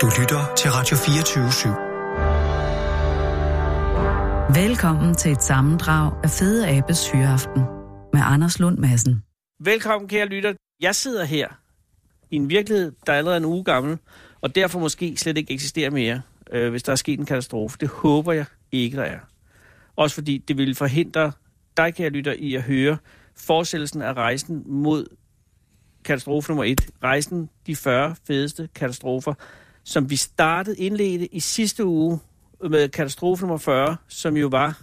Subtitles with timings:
[0.00, 1.68] Du lytter til Radio 24 /7.
[4.60, 7.62] Velkommen til et sammendrag af Fede Abes Hyreaften
[8.12, 9.22] med Anders Lund Madsen.
[9.60, 10.52] Velkommen, kære lytter.
[10.80, 11.48] Jeg sidder her
[12.30, 13.98] i en virkelighed, der er allerede en uge gammel,
[14.40, 16.22] og derfor måske slet ikke eksisterer mere,
[16.52, 17.76] øh, hvis der er sket en katastrofe.
[17.80, 19.18] Det håber jeg ikke, der er.
[19.96, 21.32] Også fordi det vil forhindre
[21.76, 22.96] dig, kære lytter, i at høre
[23.36, 25.06] fortsættelsen af rejsen mod
[26.04, 26.80] katastrofe nummer et.
[27.02, 29.34] Rejsen, de 40 fedeste katastrofer,
[29.84, 32.18] som vi startede indledte i sidste uge
[32.70, 34.82] med katastrofe nummer 40, som jo var...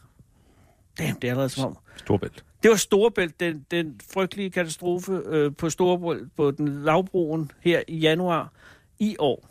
[0.97, 1.77] Damn, det er allerede som om...
[1.95, 2.45] Storbælt.
[2.63, 7.97] Det var Storebælt, den, den frygtelige katastrofe øh, på Storebælt, på den lavbroen her i
[7.97, 8.53] januar
[8.99, 9.47] i år.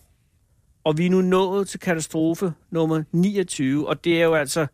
[0.84, 4.66] Og vi er nu nået til katastrofe nummer 29, og det er jo altså...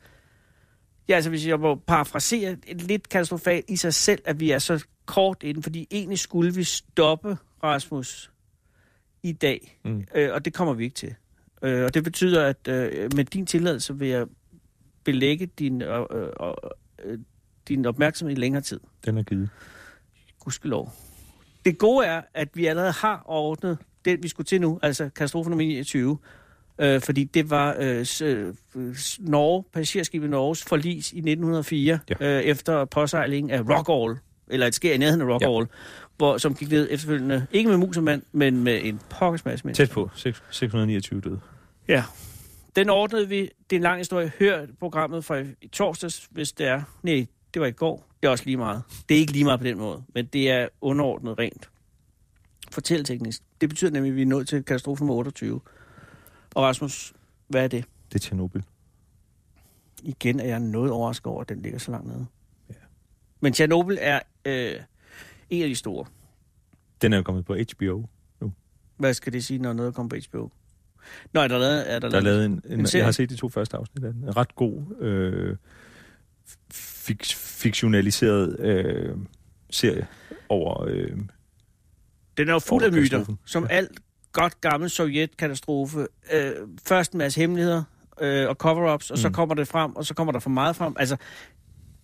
[1.08, 4.84] Ja, altså hvis jeg må parafrasere, lidt katastrofalt i sig selv, at vi er så
[5.06, 8.30] kort inden, fordi egentlig skulle vi stoppe Rasmus
[9.28, 10.04] i dag, mm.
[10.14, 11.14] øh, og det kommer vi ikke til.
[11.62, 14.26] Øh, og det betyder, at øh, med din tilladelse vil jeg
[15.04, 16.28] belægge din, øh, øh,
[17.04, 17.18] øh,
[17.68, 18.80] din opmærksomhed i længere tid.
[19.04, 19.48] Den er givet.
[20.40, 20.92] Gudskelov.
[21.64, 25.51] Det gode er, at vi allerede har ordnet det, vi skulle til nu, altså katastrofe
[25.51, 26.18] nummer 29,
[26.79, 28.54] øh, fordi det var øh, øh,
[29.18, 32.38] Norge, passagerskibet Norges forlis i 1904, ja.
[32.38, 35.66] øh, efter påsejlingen af Rockall, eller et sker i nærheden af Rockall, ja.
[36.16, 39.72] Hvor, som gik ned efterfølgende, ikke med mus og mand, men med en pokkers masse
[39.72, 40.10] Tæt på,
[40.50, 41.40] 629 døde.
[41.88, 42.04] Ja,
[42.76, 43.40] den ordnede vi.
[43.40, 44.32] Det er en lang historie.
[44.38, 46.82] Hør programmet fra i torsdags, hvis det er.
[47.02, 48.06] Nej, det var i går.
[48.23, 48.82] Det er også lige meget.
[49.08, 51.70] Det er ikke lige meget på den måde, men det er underordnet rent.
[52.70, 53.42] Fortælleteknisk.
[53.60, 55.60] Det betyder nemlig, at vi er nået til katastrofe nummer 28.
[56.54, 57.12] Og Rasmus,
[57.48, 57.84] hvad er det?
[58.12, 58.62] Det er Tjernobyl.
[60.02, 62.26] Igen er jeg noget overrasket over, at den ligger så langt nede.
[62.68, 62.74] Ja.
[63.40, 64.80] Men Tjernobyl er øh,
[65.50, 66.06] en af de store.
[67.02, 68.06] Den er jo kommet på HBO
[68.41, 68.52] nu.
[68.97, 70.50] Hvad skal det sige, når noget kommer på HBO?
[71.32, 73.30] Nå, er der lavet, er der, der er lavet en, en, en Jeg har set
[73.30, 74.24] de to første afsnit af den.
[74.24, 75.56] En ret god, øh,
[76.72, 79.16] fik, fiktionaliseret øh,
[79.70, 80.06] serie
[80.48, 80.84] over...
[80.84, 81.18] Øh,
[82.36, 83.68] den er jo fuld af myter, som ja.
[83.68, 84.00] alt
[84.32, 86.06] godt gammel sovjetkatastrofe.
[86.32, 86.52] Øh,
[86.86, 87.82] først en masse hemmeligheder
[88.20, 89.16] øh, og cover-ups, og mm.
[89.16, 90.96] så kommer det frem, og så kommer der for meget frem.
[90.98, 91.16] Altså,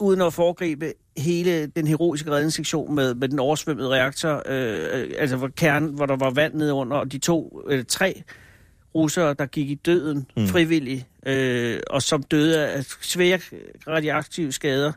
[0.02, 5.48] uden at foregribe hele den heroiske redningssektion med, med den oversvømmede reaktor, øh, altså hvor,
[5.48, 8.22] kernen, hvor der var vand nede under, og de to, øh, tre
[8.94, 10.46] russere, der gik i døden mm.
[10.46, 13.40] frivilligt, øh, og som døde af svære
[13.88, 14.92] radioaktive skader.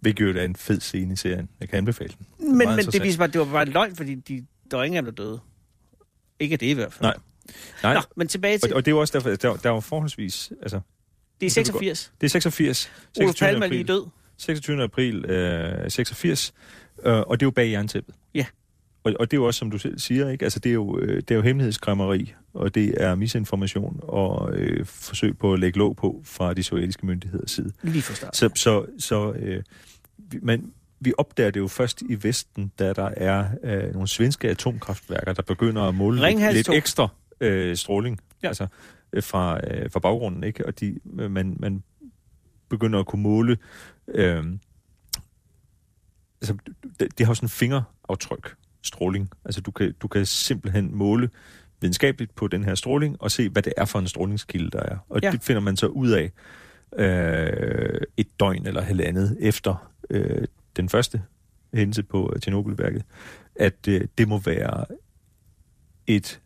[0.00, 1.48] Hvilket jo er en fed scene i serien.
[1.60, 2.58] Jeg kan anbefale den.
[2.58, 4.84] Men, men det viser bare, at det var bare en løgn, fordi de, der var
[4.84, 5.40] ingen af dem, der døde.
[6.40, 7.02] Ikke det i hvert fald.
[7.02, 7.16] Nej.
[7.82, 7.94] Nej.
[7.94, 8.72] Nå, men tilbage til...
[8.72, 10.52] Og, og det er jo også derfor, der, der var forholdsvis...
[10.62, 10.80] Altså,
[11.42, 12.12] det er 86.
[12.20, 12.90] Det er 86.
[13.20, 14.06] Olof Palme er lige død.
[14.36, 14.82] 26.
[14.82, 16.54] april øh, 86.
[17.04, 18.14] Øh, og det er jo bag jerntæppet.
[18.34, 18.46] Ja.
[19.04, 20.44] Og, og det er jo også, som du selv siger, ikke?
[20.44, 24.86] Altså, det er jo, øh, det er jo hemmelighedskræmmeri, og det er misinformation og øh,
[24.86, 27.72] forsøg på at lægge låg på fra de sovjetiske myndigheders side.
[27.82, 28.36] Lige for start.
[28.36, 29.62] Så, så, så øh,
[30.42, 35.32] man, vi opdager det jo først i Vesten, da der er øh, nogle svenske atomkraftværker,
[35.32, 37.08] der begynder at måle lidt, lidt ekstra
[37.40, 38.48] øh, stråling ja.
[38.48, 38.66] altså,
[39.12, 40.44] øh, fra, øh, fra baggrunden.
[40.44, 40.66] Ikke?
[40.66, 41.82] Og de, man, man
[42.68, 43.58] begynder at kunne måle...
[44.08, 44.44] Øh,
[46.40, 46.56] altså,
[47.00, 49.30] det, det har sådan en fingeraftryk stråling.
[49.44, 51.30] Altså du kan, du kan simpelthen måle
[51.80, 54.98] videnskabeligt på den her stråling og se, hvad det er for en strålingskilde, der er.
[55.08, 55.30] Og ja.
[55.30, 56.32] det finder man så ud af
[56.96, 60.46] øh, et døgn eller halvandet efter øh,
[60.76, 61.22] den første
[61.74, 63.04] hændelse på Tjernobylværket,
[63.54, 64.84] at øh, det må være
[66.06, 66.40] et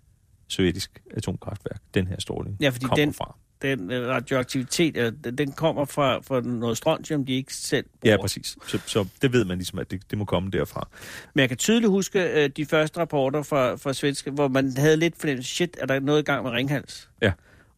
[0.49, 3.37] sovjetisk atomkraftværk, den her stråling ja, fordi kommer den, fra.
[3.63, 8.15] den radioaktivitet, den kommer fra, fra noget strontium, de ikke selv bruger.
[8.15, 8.57] Ja, præcis.
[8.67, 10.89] Så, så det ved man ligesom, at det, det må komme derfra.
[11.35, 14.97] Men jeg kan tydeligt huske uh, de første rapporter fra, fra svenske, hvor man havde
[14.97, 17.09] lidt fornemmelse, shit, er der noget i gang med Ringhals?
[17.23, 17.33] Ja.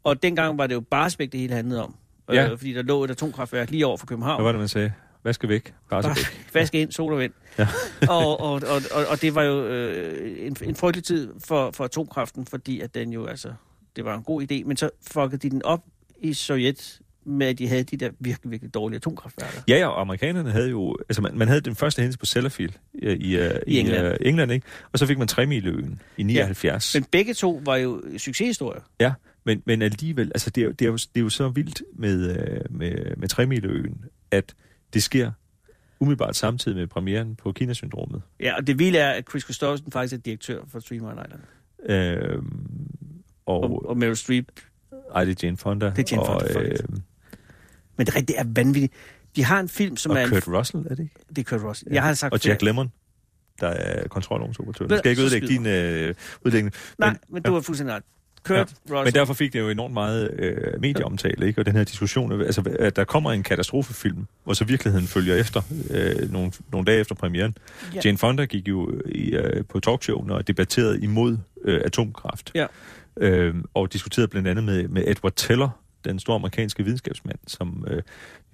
[0.04, 1.94] Og dengang var det jo bare spæk, det hele handlede om.
[2.32, 2.50] Ja.
[2.50, 4.36] Øh, fordi der lå et atomkraftværk lige over for København.
[4.36, 4.92] Hvad var det, man sagde?
[5.24, 6.46] Vaske væk, græsser væk.
[6.54, 7.32] Vaske ind, sol og vind.
[7.58, 7.68] Ja.
[8.16, 11.84] og, og, og, og, og det var jo øh, en, en frygtelig tid for, for
[11.84, 13.52] atomkraften, fordi at den jo altså,
[13.96, 15.84] det var en god idé, men så fuckede de den op
[16.20, 19.60] i Sovjet med, at de havde de der virkelig, virkelig dårlige atomkraftværker.
[19.68, 20.96] Ja, ja, og amerikanerne havde jo...
[21.08, 24.06] Altså, man, man havde den første hændelse på Sellafield i, i, I, i England.
[24.06, 24.66] Uh, England, ikke?
[24.92, 26.94] Og så fik man Tremiløen i 79.
[26.94, 28.80] Ja, men begge to var jo succeshistorier.
[29.00, 29.12] Ja,
[29.44, 30.26] men, men alligevel...
[30.34, 32.36] Altså, det er, det, er jo, det er jo så vildt med,
[32.70, 34.54] med, med Tremiløen, at
[34.94, 35.30] det sker
[36.00, 38.22] umiddelbart samtidig med premieren på Kina-syndromet.
[38.40, 41.40] Ja, og det vilde er, at Chris Christopherson faktisk er direktør for Mile Island.
[41.86, 42.92] Øhm,
[43.46, 44.44] og, og, og Meryl Streep.
[45.14, 45.86] Ej, det er Jane Fonda.
[45.96, 46.76] Det er Jane Fonda, og, øh,
[47.96, 48.92] Men det, det er vanvittigt.
[49.36, 50.22] De har en film, som og er...
[50.22, 51.14] Og Kurt Russell, er det ikke?
[51.28, 51.90] Det er Kurt Russell.
[51.90, 51.94] Ja.
[51.94, 52.92] Jeg har sagt og Jack Lemmon,
[53.60, 54.86] der er kontrolrumsoperatør.
[54.86, 56.14] Du skal ikke ødelægge din øh,
[56.44, 56.74] udlægning.
[56.98, 58.02] Nej, men, men du er fuldstændig ret.
[58.48, 59.04] Kurt ja.
[59.04, 61.60] Men derfor fik det jo enormt meget øh, medieomtale, ikke?
[61.60, 65.62] Og den her diskussion, altså, at der kommer en katastrofefilm, hvor så virkeligheden følger efter,
[65.90, 67.56] øh, nogle, nogle dage efter premieren.
[67.94, 68.00] Ja.
[68.04, 72.50] Jane Fonda gik jo i, øh, på talkshowen og debatterede imod øh, atomkraft.
[72.54, 72.66] Ja.
[73.16, 75.68] Øh, og diskuterede blandt andet med, med Edward Teller,
[76.04, 78.02] den store amerikanske videnskabsmand, som øh,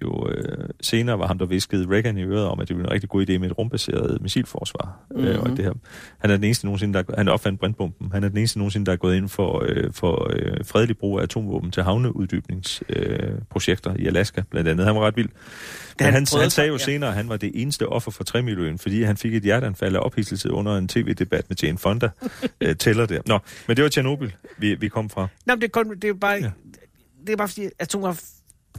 [0.01, 2.91] jo øh, senere var ham, der viskede Reagan i øret om, at det ville en
[2.91, 4.99] rigtig god idé med et rumbaseret missilforsvar.
[5.11, 5.27] Mm-hmm.
[5.27, 5.73] Øh, og det her.
[6.17, 8.11] Han er den eneste nogensinde, der han opfandt brændbomben.
[8.11, 11.19] Han er den eneste nogensinde, der er gået ind for, øh, for øh, fredelig brug
[11.19, 14.85] af atomvåben til havneuddybningsprojekter øh, i Alaska, blandt andet.
[14.85, 15.29] Han var ret vild.
[15.99, 16.77] Men han, han, han sagde jo ja.
[16.77, 19.95] senere, at han var det eneste offer for 3 millioner, fordi han fik et hjerteanfald
[19.95, 22.09] af ophidselse under en tv-debat med Jane Fonda.
[22.61, 23.27] øh, tæller det.
[23.27, 25.27] Nå, men det var Tjernobyl, vi, vi kom fra.
[25.45, 26.39] Nå, men det, kun, det er bare...
[26.41, 26.51] Ja.
[27.25, 28.23] Det er bare fordi, atomkraft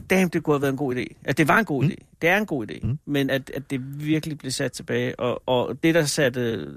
[0.09, 1.15] damn, det kunne have været en god idé.
[1.25, 1.89] At det var en god mm.
[1.89, 2.05] idé.
[2.21, 2.87] Det er en god idé.
[2.87, 2.99] Mm.
[3.05, 5.19] Men at, at det virkelig blev sat tilbage.
[5.19, 6.67] Og, og det, der satte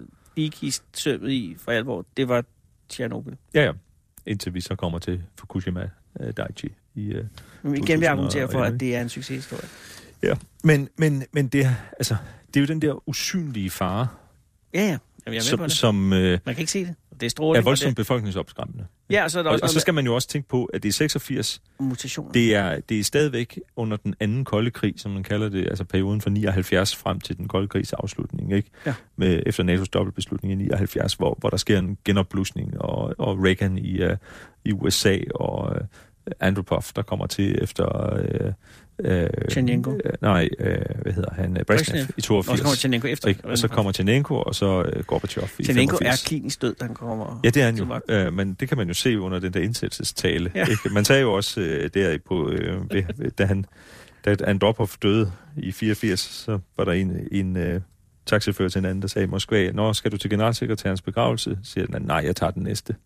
[0.94, 2.44] sømmet i for alvor, det var
[2.88, 3.34] Tjernobyl.
[3.54, 3.72] Ja, ja.
[4.26, 5.88] Indtil vi så kommer til Fukushima
[6.20, 7.24] uh, Daiichi i uh,
[7.62, 9.68] Men igen vil argumentere for, at det er en succeshistorie.
[10.22, 10.34] Ja,
[10.64, 14.08] men, men, men det, altså, det er jo den der usynlige fare,
[14.74, 14.86] ja, ja.
[14.86, 15.72] Jamen, jeg er som, på det.
[15.72, 16.94] som øh, Man kan ikke se det.
[17.20, 17.60] Det er stråling.
[17.60, 18.86] Er voldsomt befolkningsopskræmmende.
[19.10, 20.64] Ja, og så, er der og, også og så skal man jo også tænke på,
[20.64, 21.62] at det er 86.
[21.78, 22.32] Mutationer.
[22.32, 25.84] Det er, det er stadigvæk under den anden kolde krig, som man kalder det, altså
[25.84, 28.70] perioden fra 79 frem til den kolde krigs afslutning, ikke?
[28.86, 28.94] Ja.
[29.16, 33.78] Med, efter NATO's dobbeltbeslutning i 79, hvor, hvor der sker en genopblusning, og, og Reagan
[33.78, 34.12] i, uh,
[34.64, 38.18] i USA, og uh, Andropov, der kommer til efter...
[38.46, 38.52] Uh,
[39.04, 39.90] Øh, Tjernenko?
[40.04, 41.56] Øh, nej, øh, hvad hedder han?
[41.66, 42.48] Brezhnev, i 82.
[42.48, 43.34] Og så kommer Tjernenko efter.
[43.44, 46.94] Og så kommer Tjernenko, og så øh, Gorbachev i Tjernenko er klinisk død, da han
[46.94, 47.40] kommer.
[47.44, 48.00] Ja, det er han jo.
[48.08, 50.52] Øh, men det kan man jo se under den der indsættelsestale.
[50.54, 50.60] Ja.
[50.60, 50.88] Ikke?
[50.90, 53.02] Man sagde jo også øh, der på, øh,
[53.38, 53.64] da han
[54.24, 57.80] da Andropov døde i 84, så var der en, en øh,
[58.26, 61.58] taxifører til en anden, der sagde i Moskva, Nå, skal du til generalsekretærens begravelse?
[61.62, 62.96] Siger han, nej, jeg tager den næste.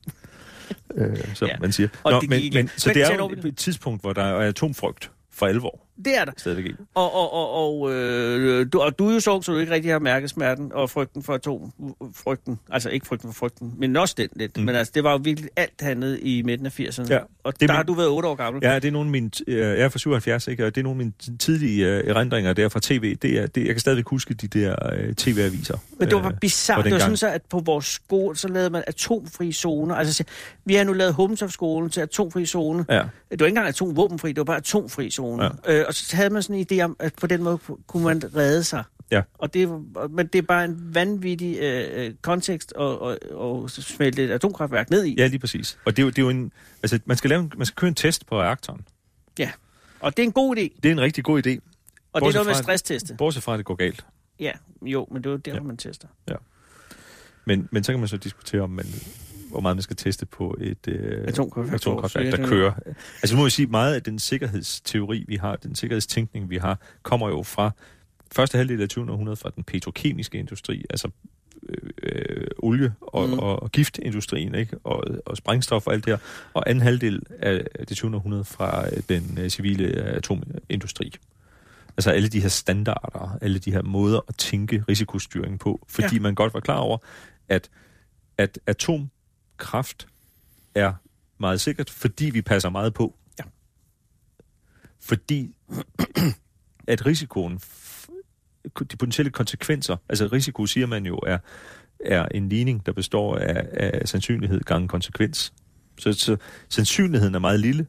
[0.94, 1.56] øh, så ja.
[1.60, 1.88] man siger.
[2.04, 5.83] Nå, men, men, så det er jo et tidspunkt, hvor der er atomfrygt for alvor.
[6.04, 6.32] Det er der.
[6.36, 6.78] Stadigvæk ikke.
[6.94, 9.92] Og, og, og, og, øh, du, og du er jo så, så du ikke rigtig
[9.92, 12.58] har mærket smerten og frygten for atomfrygten.
[12.70, 14.56] Altså ikke frygten for frygten, men også den lidt.
[14.56, 14.64] Mm.
[14.64, 17.06] Men altså, det var jo virkelig alt handlet i midten af 80'erne.
[17.08, 18.64] Ja, og der min, har du været 8 år gammel.
[18.64, 20.66] Ja, det er nogle af mine, jeg er fra 77, ikke?
[20.66, 23.16] og det er nogle af mine tidlige uh, erindringer der fra tv.
[23.16, 25.78] Det er, det, jeg kan stadig huske de der uh, tv-aviser.
[25.98, 26.84] Men det var uh, bizarrt.
[26.84, 29.94] Det var sådan så, at på vores skole, så lavede man atomfri zoner.
[29.94, 30.24] Altså,
[30.64, 32.84] vi har nu lavet Humshof-skolen til atomfri zone.
[32.88, 33.02] Ja.
[33.30, 35.44] Det var ikke engang atomvåbenfri, det var bare atomfri zone.
[35.44, 35.50] Ja.
[35.66, 38.22] Øh, og så havde man sådan en idé om, at på den måde kunne man
[38.36, 38.84] redde sig.
[39.10, 39.22] Ja.
[39.38, 39.68] Og det,
[40.10, 44.90] men det er bare en vanvittig øh, øh kontekst at, og, og smelte et atomkraftværk
[44.90, 45.14] ned i.
[45.18, 45.78] Ja, lige præcis.
[45.84, 46.52] Og det er jo, det er jo en...
[46.82, 48.80] Altså, man skal, lave man skal køre en test på reaktoren.
[49.38, 49.50] Ja,
[50.00, 50.80] og det er en god idé.
[50.82, 51.50] Det er en rigtig god idé.
[52.12, 53.14] Og bortset det er noget med stressteste.
[53.14, 54.06] Bortset fra, at det går galt.
[54.40, 54.52] Ja,
[54.82, 55.60] jo, men det er jo der, ja.
[55.60, 56.08] man tester.
[56.28, 56.34] Ja.
[57.44, 58.86] Men, men så kan man så diskutere, om man
[59.54, 62.72] hvor meget man skal teste på et øh, atomkraftværk, atomkraftværk der kører.
[63.22, 67.28] Altså, må jeg sige, meget af den sikkerhedsteori, vi har, den sikkerhedstænkning, vi har, kommer
[67.28, 67.70] jo fra
[68.32, 69.10] første halvdel af 20.
[69.10, 71.10] århundrede fra den petrokemiske industri, altså
[71.68, 73.38] øh, øh, olie- og, mm.
[73.38, 74.78] og, og giftindustrien, ikke?
[74.84, 76.18] Og, og sprængstof og alt det her,
[76.54, 78.16] og anden halvdel af det 20.
[78.16, 81.12] århundrede fra øh, den øh, civile atomindustri.
[81.96, 86.20] Altså alle de her standarder, alle de her måder at tænke risikostyring på, fordi ja.
[86.20, 86.98] man godt var klar over,
[87.48, 87.70] at,
[88.38, 89.10] at atom
[89.56, 90.08] kraft
[90.74, 90.92] er
[91.38, 93.14] meget sikkert, fordi vi passer meget på.
[93.38, 93.44] Ja.
[95.00, 95.56] Fordi
[96.86, 97.60] at risikoen,
[98.64, 101.38] de potentielle konsekvenser, altså risiko siger man jo er,
[102.00, 105.52] er en ligning, der består af, af sandsynlighed gange konsekvens.
[105.98, 106.36] Så, så
[106.68, 107.86] sandsynligheden er meget lille,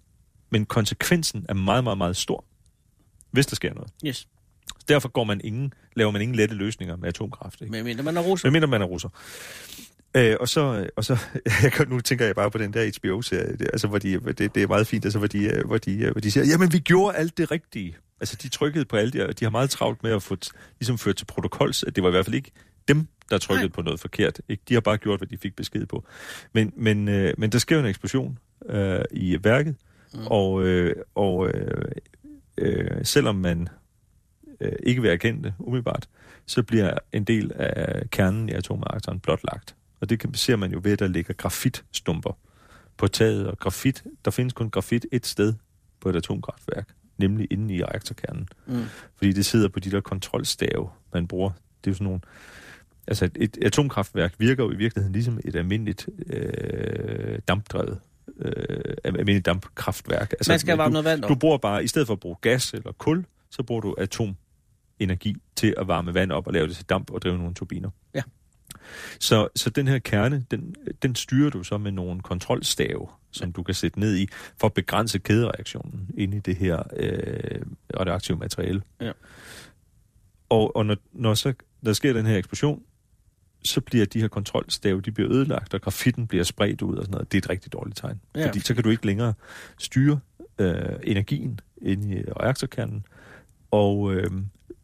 [0.50, 2.46] men konsekvensen er meget, meget, meget stor,
[3.32, 3.92] hvis der sker noget.
[4.06, 4.28] Yes.
[4.88, 7.62] Derfor går man ingen, laver man ingen lette løsninger med atomkraft.
[7.62, 7.72] Ikke?
[7.72, 8.48] Men mindre man er russer.
[8.48, 9.10] Men mindre man er russer.
[10.16, 11.18] Øh, og så, og så
[11.64, 14.68] jeg, nu tænker jeg bare på den der HBO-serie, altså, hvor de, det, det er
[14.68, 17.52] meget fint, altså, hvor, de, hvor, de, hvor de siger, jamen vi gjorde alt det
[17.52, 17.98] rigtige.
[18.20, 20.38] Altså de trykkede på alt det, og de har meget travlt med at få
[20.80, 22.52] ligesom ført til protokols, at det var i hvert fald ikke
[22.88, 23.74] dem, der trykkede Nej.
[23.74, 24.42] på noget forkert.
[24.50, 24.64] Ikke?
[24.70, 26.04] De har bare gjort, hvad de fik besked på.
[26.54, 29.76] Men, men, øh, men der sker en eksplosion øh, i værket,
[30.14, 30.28] mm.
[30.28, 31.92] og, øh, og øh,
[32.58, 33.68] øh, selvom man
[34.62, 36.10] øh, ikke vil erkende det umiddelbart,
[36.46, 39.76] så bliver en del af kernen i atomreaktoren blotlagt.
[40.06, 42.38] Og det ser man jo ved, at der ligger grafitstumper
[42.98, 43.48] på taget.
[43.48, 45.54] Og grafit, der findes kun grafit et sted
[46.00, 48.48] på et atomkraftværk, nemlig inde i reaktorkernen.
[48.68, 48.84] Mm.
[49.16, 51.50] Fordi det sidder på de der kontrolstave, man bruger.
[51.50, 52.22] Det er jo sådan nogle...
[53.08, 58.00] Altså et, et atomkraftværk virker jo i virkeligheden ligesom et almindeligt øh, dampdrevet
[58.40, 60.32] øh, almindeligt dampkraftværk.
[60.32, 61.30] Altså, man skal varme noget vand op.
[61.30, 65.36] Du bruger bare, i stedet for at bruge gas eller kul, så bruger du atomenergi
[65.56, 67.90] til at varme vand op og lave det til damp og drive nogle turbiner.
[69.20, 73.64] Så, så den her kerne, den, den styrer du så med nogle kontrolstave, som du
[73.64, 74.28] kan sætte ned i,
[74.58, 77.62] for at begrænse kædereaktionen ind i det her øh,
[78.00, 78.82] radioaktive materiale.
[79.02, 79.12] Ja.
[80.50, 81.54] Og, og når, når så
[81.86, 82.82] der sker den her eksplosion,
[83.64, 87.12] så bliver de her kontrolstave, de bliver ødelagt, og grafitten bliver spredt ud og sådan
[87.12, 87.32] noget.
[87.32, 88.22] Det er et rigtig dårligt tegn.
[88.36, 88.48] Ja.
[88.48, 89.34] Fordi så kan du ikke længere
[89.78, 90.20] styre
[90.60, 93.06] øh, energien ind i reaktorkernen.
[93.72, 94.32] Og øh,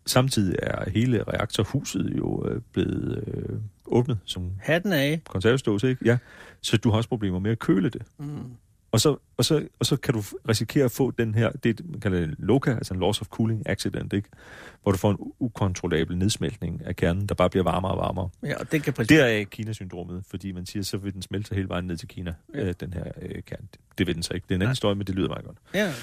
[0.05, 5.21] samtidig er hele reaktorhuset jo øh, blevet øh, åbnet som Hatten af.
[5.29, 6.05] konservesdåse, ikke?
[6.05, 6.17] Ja.
[6.61, 8.01] Så du har også problemer med at køle det.
[8.17, 8.27] Mm.
[8.91, 11.99] Og så, og, så, og så kan du risikere at få den her, det man
[11.99, 14.29] kalder det LOCA, altså en loss of cooling accident, ikke?
[14.83, 18.29] hvor du får en ukontrollabel nedsmeltning af kernen, der bare bliver varmere og varmere.
[18.43, 19.07] Ja, og det kan præcis...
[19.09, 22.33] Det er Kina-syndromet, fordi man siger, så vil den smelte hele vejen ned til Kina,
[22.53, 22.59] ja.
[22.67, 23.67] øh, den her øh, kerne.
[23.97, 24.45] Det vil den så ikke.
[24.45, 24.71] Det er en anden Nej.
[24.71, 25.57] historie, men det lyder meget godt.
[25.73, 25.93] Ja,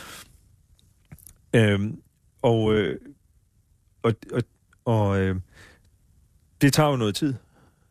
[1.53, 2.01] Øhm,
[2.43, 2.99] og, øh,
[4.09, 4.43] og, og,
[4.85, 5.37] og øh,
[6.61, 7.35] det tager jo noget tid.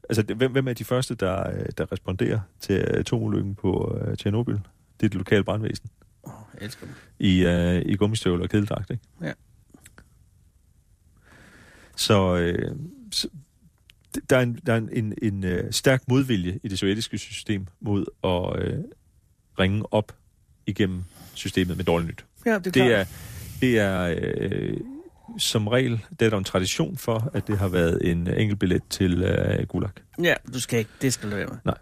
[0.10, 4.18] Altså, det, hvem, hvem er de første, der, øh, der responderer til atomulykken på øh,
[4.18, 4.54] Tjernobyl?
[4.54, 5.90] Det er det lokale brandvæsen
[6.24, 6.96] oh, jeg elsker dem.
[7.20, 9.04] i, øh, i gummistøvler og kedeldragt, ikke?
[9.22, 9.34] Ja.
[11.96, 12.76] Så, øh,
[13.12, 13.28] så
[14.30, 17.68] der er en, der er en, en, en øh, stærk modvilje i det sovjetiske system
[17.80, 18.84] mod at øh,
[19.60, 20.16] ringe op
[20.66, 22.26] igennem systemet med dårligt nyt.
[22.46, 22.92] Ja, det er Det klart.
[22.92, 23.06] er,
[23.62, 24.78] det er øh,
[25.38, 28.82] som regel, det er der en tradition for, at det har været en enkelt billet
[28.90, 29.90] til øh, Gulag.
[30.24, 30.92] Ja, du skal ikke.
[31.02, 31.74] Det skal du være med.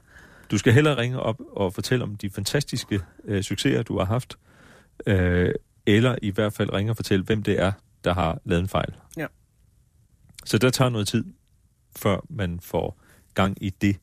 [0.52, 4.38] Du skal hellere ringe op og fortælle om de fantastiske øh, succeser, du har haft,
[5.08, 5.54] øh,
[5.86, 7.72] eller i hvert fald ringe og fortælle, hvem det er,
[8.04, 8.94] der har lavet en fejl.
[9.18, 9.28] Ja.
[10.46, 11.26] Så der tager noget tid,
[11.96, 13.00] før man får
[13.34, 13.98] gang i det,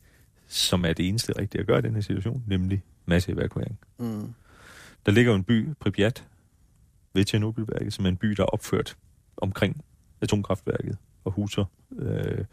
[0.48, 3.78] som er det eneste rigtige at gøre i den her situation, nemlig masseevakuering.
[3.98, 4.34] Mm.
[5.06, 6.24] Der ligger jo en by, Pripyat,
[7.14, 8.96] ved Tjernobylværket, som er en by, der er opført
[9.36, 9.84] omkring
[10.20, 11.64] atomkraftværket og huser
[11.98, 12.44] øh,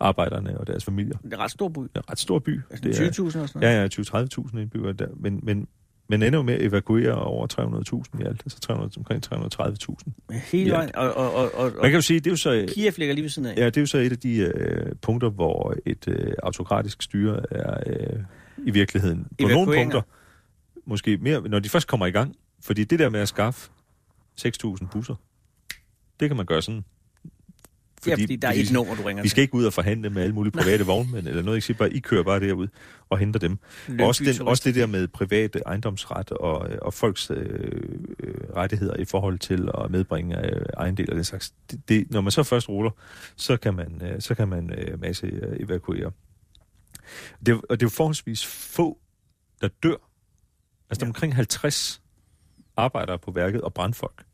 [0.00, 1.16] arbejderne og deres familier.
[1.16, 1.80] Det er en ret stor by.
[1.80, 2.60] Det er en ret stor by.
[2.70, 3.74] Altså Det 20.000 er, og sådan noget.
[3.74, 5.08] ja, ja, 20-30.000 indbyggere der.
[5.16, 5.68] Men, men
[6.08, 7.46] man ender jo med at evakuere over
[8.16, 8.42] 300.000 i alt.
[8.44, 10.38] Altså 300, omkring 330.000.
[10.52, 10.96] Hele vejen.
[10.96, 12.66] Og, og, og, og, Man kan jo sige, det er jo så...
[12.74, 13.56] Kiev ligger lige ved siden af.
[13.56, 17.52] Ja, det er jo så et af de øh, punkter, hvor et øh, autokratisk styre
[17.52, 18.20] er øh,
[18.58, 20.02] i virkeligheden på nogle punkter
[20.86, 22.36] måske mere, når de først kommer i gang.
[22.62, 23.70] Fordi det der med at skaffe
[24.40, 25.14] 6.000 busser,
[26.20, 26.84] det kan man gøre sådan.
[28.02, 30.10] Fordi, ja, fordi der er et nummer, du ringer Vi skal ikke ud og forhandle
[30.10, 31.56] med alle mulige private vognmænd eller noget.
[31.56, 32.68] Jeg siger bare, I kører bare derud
[33.08, 33.58] og henter dem.
[33.86, 34.00] til.
[34.00, 37.36] Også, den, også det der med private ejendomsret og, og folks øh,
[38.20, 41.54] øh, rettigheder i forhold til at medbringe øh, ejendel og den slags.
[41.70, 42.90] Det, det, når man så først ruller,
[43.36, 46.10] så kan man, øh, så kan man øh, masse øh, evakuere.
[47.46, 48.98] Det, og det er jo forholdsvis få,
[49.60, 49.96] der dør.
[50.90, 50.94] Altså, ja.
[50.94, 52.02] der er omkring 50
[52.76, 54.25] arbejdere på værket og brandfolk,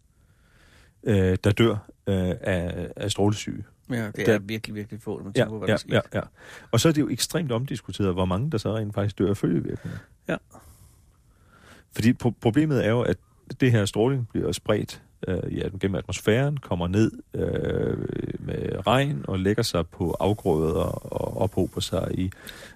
[1.04, 1.70] øh, der dør
[2.06, 3.64] øh, af, af strålesyge.
[3.90, 5.78] Ja, det Der- er virkelig, virkelig få, når man Ja, tænker på, hvad ja, der
[5.78, 5.94] sker.
[5.94, 6.20] ja, ja.
[6.70, 9.36] Og så er det jo ekstremt omdiskuteret, hvor mange der så rent faktisk dør af
[9.36, 9.98] følgevirkninger.
[10.28, 10.36] Ja.
[11.94, 13.16] Fordi pro- problemet er jo, at
[13.60, 17.98] det her stråling bliver spredt øh, i at- gennem atmosfæren, kommer ned øh,
[18.38, 22.30] med regn og lægger sig på afgrøder og ophober sig i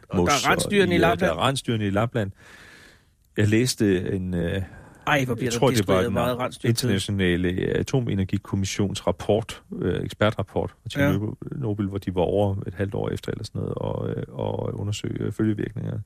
[0.09, 1.31] Og der mos er rensdyrene i øh, Lapland.
[1.31, 2.31] Der er rensdyrene i Lapland.
[3.37, 4.63] Jeg læste en, øh,
[5.07, 6.69] Ej, hvor bliver jeg der tror, det var den meget rensdyr.
[6.69, 11.11] internationale atomenergikommissions rapport, øh, ekspertrapport fra Ja.
[11.11, 14.75] Tjernobyl, hvor de var over et halvt år efter eller sådan noget, og, øh, og
[14.81, 15.99] undersøge øh, følgevirkninger.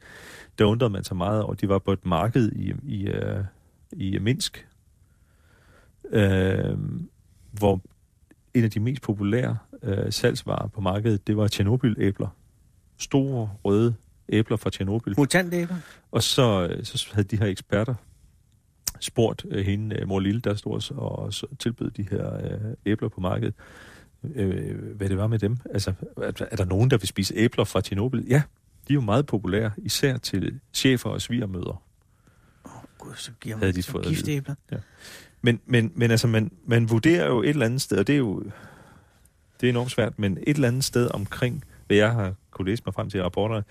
[0.58, 3.44] Der undrede man sig meget over, de var på et marked i, i, øh,
[3.92, 4.66] i Minsk,
[6.12, 6.78] øh,
[7.52, 7.80] hvor
[8.54, 12.28] en af de mest populære øh, salgsvarer på markedet, det var Tjernobyl-æbler.
[12.98, 13.94] Store røde
[14.28, 15.14] æbler fra Tjernobyl.
[15.18, 15.74] Mutantæber.
[16.10, 17.94] Og så, øh, så havde de her eksperter
[19.00, 23.20] spurgt øh, hende, øh, mor Lille, der stod og, tilbød de her øh, æbler på
[23.20, 23.54] markedet,
[24.34, 25.56] øh, hvad det var med dem.
[25.70, 28.24] Altså, er, er der nogen, der vil spise æbler fra Tjernobyl?
[28.28, 28.42] Ja,
[28.88, 31.82] de er jo meget populære, især til chefer og svigermøder.
[32.98, 34.54] Gud, så giver Havde man de fået giftæbler.
[35.42, 38.18] Men, men, men altså, man, man vurderer jo et eller andet sted, og det er
[38.18, 38.44] jo
[39.60, 42.82] det er enormt svært, men et eller andet sted omkring, hvad jeg har kunne læse
[42.86, 43.64] mig frem til i rapporterne,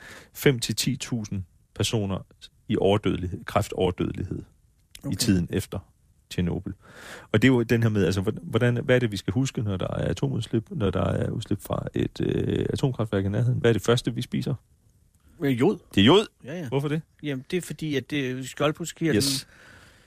[1.36, 1.42] 5-10.000
[1.76, 2.26] personer
[2.68, 4.44] i overdødelighed, kræftoverdødelighed
[5.04, 5.14] okay.
[5.14, 5.80] i tiden efter
[6.30, 6.72] Tjernobyl.
[7.32, 9.62] Og det er jo den her med, altså, hvordan, hvad er det, vi skal huske,
[9.62, 13.60] når der er atomudslip, når der er udslip fra et øh, atomkraftværk i nærheden?
[13.60, 14.54] Hvad er det første, vi spiser?
[15.42, 15.78] Øh, jod.
[15.96, 16.26] Det er jod.
[16.46, 16.68] Ja, ja.
[16.68, 17.02] Hvorfor det?
[17.24, 19.16] Jamen, det er fordi, at det er skjoldbuskirtlen.
[19.16, 19.48] Yes.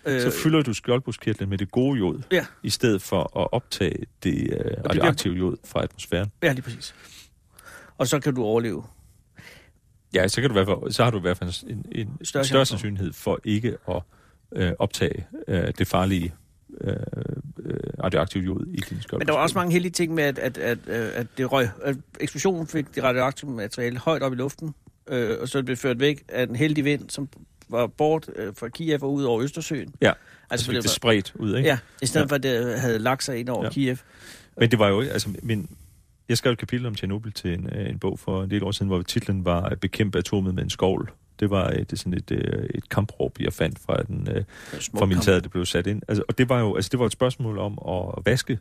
[0.07, 2.47] Øh, Så fylder du skjoldbuskirtlen med det gode jod, Ja.
[2.63, 6.33] i stedet for at optage det øh, radioaktive jod fra atmosfæren.
[6.43, 6.95] Ja, lige præcis.
[7.99, 8.85] Og så kan du overleve.
[10.15, 12.19] Ja, så, kan du i hvert fald, så har du i hvert fald en, en
[12.23, 14.03] Større større, sandsynlighed for ikke at
[14.57, 16.35] øh, optage øh, det farlige
[16.81, 16.97] øh,
[17.65, 19.21] øh, radioaktiv jod i din skjold.
[19.21, 21.69] Men der var også mange heldige ting med, at, at, at, øh, at, det røg,
[21.83, 24.75] at eksplosionen fik det radioaktive materiale højt op i luften,
[25.09, 27.29] øh, og så det blev ført væk af en heldig vind, som
[27.69, 29.95] var bort øh, fra Kiev og ud over Østersøen.
[30.01, 30.13] Ja,
[30.51, 31.69] altså fik det, det spredt ud, ikke?
[31.69, 32.31] Ja, i stedet ja.
[32.31, 33.71] for at det havde lagt sig ind over ja.
[33.71, 33.97] Kiev.
[34.57, 35.69] Men det var jo altså min,
[36.29, 38.71] jeg skrev et kapitel om Tjernobyl til en, øh, en bog for en del år
[38.71, 41.13] siden, hvor titlen var at Bekæmpe atomet med en skovl.
[41.41, 44.45] Det var et, sådan et, øh, et kampråb, jeg fandt fra, den, øh,
[44.99, 46.03] fra militæret, det blev sat ind.
[46.09, 48.59] Altså, og det var jo altså, det var et spørgsmål om at vaske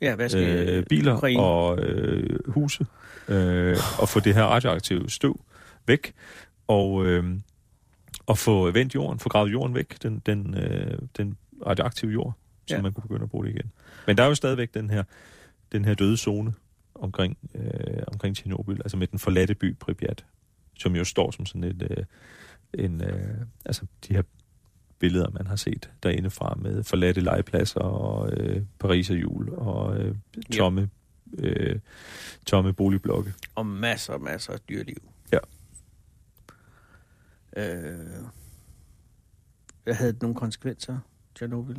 [0.00, 1.42] Ja, vaske øh, biler Ukraine.
[1.42, 2.86] og øh, huse,
[3.28, 5.40] øh, og få det her radioaktive støv
[5.86, 6.12] væk,
[6.66, 7.24] og, øh,
[8.26, 11.36] og få vendt jorden, få gravet jorden væk, den, den, øh, den
[11.66, 12.32] radioaktive jord,
[12.66, 12.82] så ja.
[12.82, 13.72] man kunne begynde at bruge det igen.
[14.06, 15.02] Men der er jo stadigvæk den her,
[15.72, 16.54] den her døde zone
[16.94, 20.24] omkring, øh, omkring Tjernobyl, altså med den forladte by Pripyat,
[20.78, 22.04] som jo står som sådan et, øh,
[22.84, 24.22] en, øh, altså de her
[24.98, 29.98] billeder, man har set derinde fra med forladte legepladser og øh, Paris og jul og
[29.98, 30.16] øh,
[30.52, 30.90] tomme,
[31.38, 31.80] øh,
[32.46, 33.32] tomme boligblokke.
[33.54, 35.10] Og masser og masser af dyreliv.
[35.32, 35.38] Ja.
[37.56, 38.24] Øh,
[39.84, 40.98] hvad havde nogle konsekvenser,
[41.34, 41.76] Tjernobyl?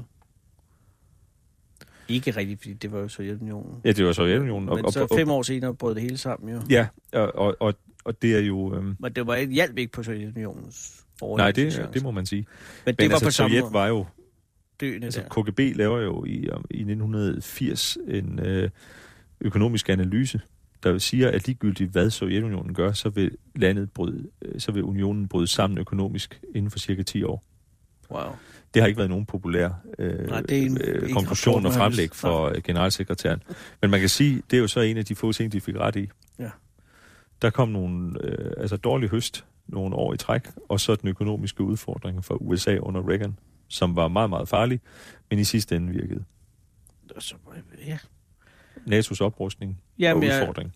[2.08, 3.82] Ikke rigtigt, fordi det var jo Sovjetunionen.
[3.84, 4.66] Ja, det var Sovjetunionen.
[4.66, 6.62] Men og, så fem år senere brød det hele sammen jo.
[6.70, 7.74] Ja, og, og, og,
[8.06, 8.76] og det er jo...
[8.76, 8.96] Øhm...
[9.00, 12.48] Men det var ikke hjælp ikke på Sovjetunionens Nej, det, det må man sige.
[12.86, 14.06] Men, det Men var altså, på Sovjet samme var jo...
[14.82, 15.44] Døende altså, der.
[15.44, 16.36] KGB laver jo i,
[16.70, 18.70] i 1980 en øh,
[19.42, 20.42] økonomisk analyse,
[20.84, 25.28] der siger, at ligegyldigt hvad Sovjetunionen gør, så vil landet bryde, øh, så vil unionen
[25.28, 27.44] bryde sammen økonomisk inden for cirka 10 år.
[28.12, 28.36] Wow.
[28.74, 29.70] Det har ikke været nogen populær
[30.00, 32.60] øh, Nej, det er en, øh, konklusion og fremlæg for Nej.
[32.60, 33.44] generalsekretæren.
[33.82, 35.76] Men man kan sige, det er jo så en af de få ting, de fik
[35.76, 36.10] ret i.
[36.40, 36.50] Ja.
[37.42, 41.64] Der kom nogle øh, altså dårlig høst nogle år i træk, og så den økonomiske
[41.64, 44.80] udfordring for USA under Reagan, som var meget, meget farlig,
[45.30, 46.24] men i sidste ende virkede.
[47.20, 47.36] Så,
[47.88, 47.98] ja.
[48.88, 50.76] NATO's oprustning ja, og udfordring.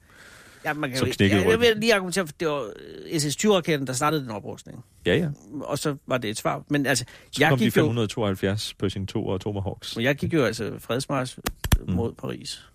[0.65, 2.71] Ja, man kan så jeg, jeg vil lige argumentere for, det var
[3.11, 4.85] øh, SS-20-raketten, der startede den oprustning.
[5.05, 5.29] Ja, ja.
[5.61, 6.63] Og så var det et svar.
[6.69, 9.95] Men altså, så jeg kom gik de 572 Pershing 2 og Tomahawks.
[9.95, 11.39] Men jeg gik jo altså fredsmars
[11.87, 11.93] mm.
[11.93, 12.69] mod Paris.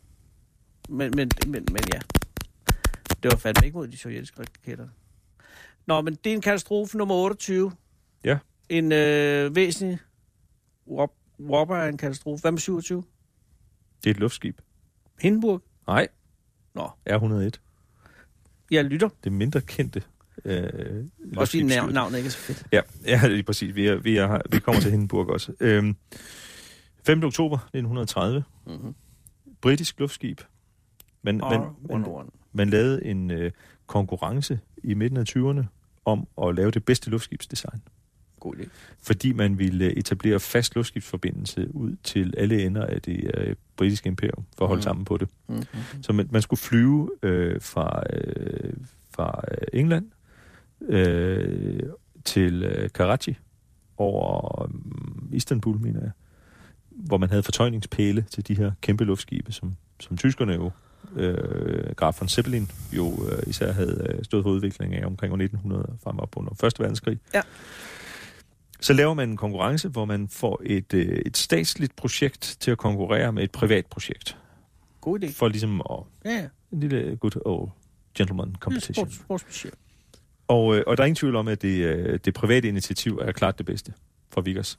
[0.89, 2.01] Men, men, men, men ja,
[3.25, 4.89] det var fandme ikke mod de sovjetiske raketter.
[5.87, 7.73] Nå, men det er en katastrofe nummer 28.
[8.25, 8.39] Ja.
[8.69, 9.99] En øh, væsentlig
[11.41, 12.41] Whopper er en katastrofe.
[12.41, 13.05] Hvad med 27?
[14.05, 14.61] Det er et luftskib.
[15.21, 15.63] Hindenburg?
[15.87, 16.09] Nej.
[16.75, 16.91] Nå.
[17.11, 17.51] R101.
[18.71, 19.09] Jeg lytter.
[19.25, 20.03] Det mindre kendte
[20.45, 21.05] øh,
[21.37, 22.67] Også fordi navn, navnet ikke er så fedt.
[22.73, 23.75] Ja, ja lige præcis.
[23.75, 25.53] Vi, er, vi, er, vi kommer til Hindenburg også.
[25.61, 25.97] Øhm,
[27.07, 27.25] 5.
[27.25, 28.45] oktober 1930.
[28.67, 28.95] Mm-hmm.
[29.61, 30.41] Britisk luftskib.
[31.23, 32.05] Man, man, man,
[32.55, 33.51] man lavede en øh,
[33.87, 35.65] konkurrence i midten af 20'erne
[36.05, 37.83] om at lave det bedste luftskibsdesign.
[38.41, 38.69] God idé.
[39.03, 44.45] Fordi man ville etablere fast luftskibsforbindelse ud til alle ender af det øh, britiske imperium,
[44.59, 44.83] for at holde mm.
[44.83, 45.29] sammen på det.
[45.49, 46.03] Mm-hmm.
[46.03, 48.73] Så man, man skulle flyve øh, fra, øh,
[49.11, 50.11] fra øh, England
[50.89, 51.81] øh,
[52.25, 53.37] til øh, Karachi
[53.97, 54.69] over øh,
[55.33, 56.11] Istanbul, mener jeg,
[56.91, 60.71] hvor man havde fortøjningspæle til de her kæmpe luftskibe, som, som tyskerne jo
[61.17, 65.37] øh, Graf von Zeppelin jo øh, især havde øh, stået for udvikling af omkring år
[65.37, 66.81] 1900 frem op under 1.
[66.81, 67.19] verdenskrig.
[67.35, 67.43] Ja.
[68.81, 72.79] Så laver man en konkurrence, hvor man får et, øh, et statsligt projekt til at
[72.79, 74.37] konkurrere med et privat projekt.
[75.01, 75.33] God idé.
[75.33, 75.97] For ligesom at...
[76.25, 76.47] Ja, ja.
[76.73, 77.71] En lille good old
[78.19, 79.07] gentleman competition.
[79.07, 79.67] Ja, sports, sports
[80.49, 83.33] og, øh, og der er ingen tvivl om, at det, øh, det private initiativ er
[83.33, 83.93] klart det bedste
[84.31, 84.79] for Vickers.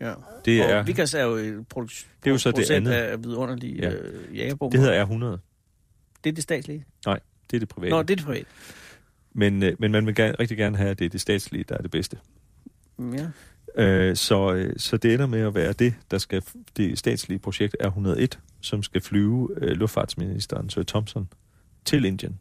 [0.00, 0.12] Ja.
[0.44, 2.92] Det og er, Vickers er jo et produk- det er jo så det andet.
[2.92, 3.90] af vidunderlige ja.
[3.90, 4.70] øh, jagerbomber.
[4.70, 5.38] Det hedder R100.
[6.24, 6.84] Det er det statslige?
[7.06, 7.90] Nej, det er det private.
[7.90, 8.46] Nå, det er det private.
[9.32, 11.76] Men, øh, men man vil gerne, rigtig gerne have, at det er det statslige, der
[11.76, 12.18] er det bedste.
[12.98, 13.28] Ja.
[13.76, 16.42] Øh, så, øh, så det ender med at være det, der skal,
[16.76, 21.28] det statslige projekt R101, som skal flyve øh, luftfartsministeren Sir Thompson
[21.84, 22.38] til Indien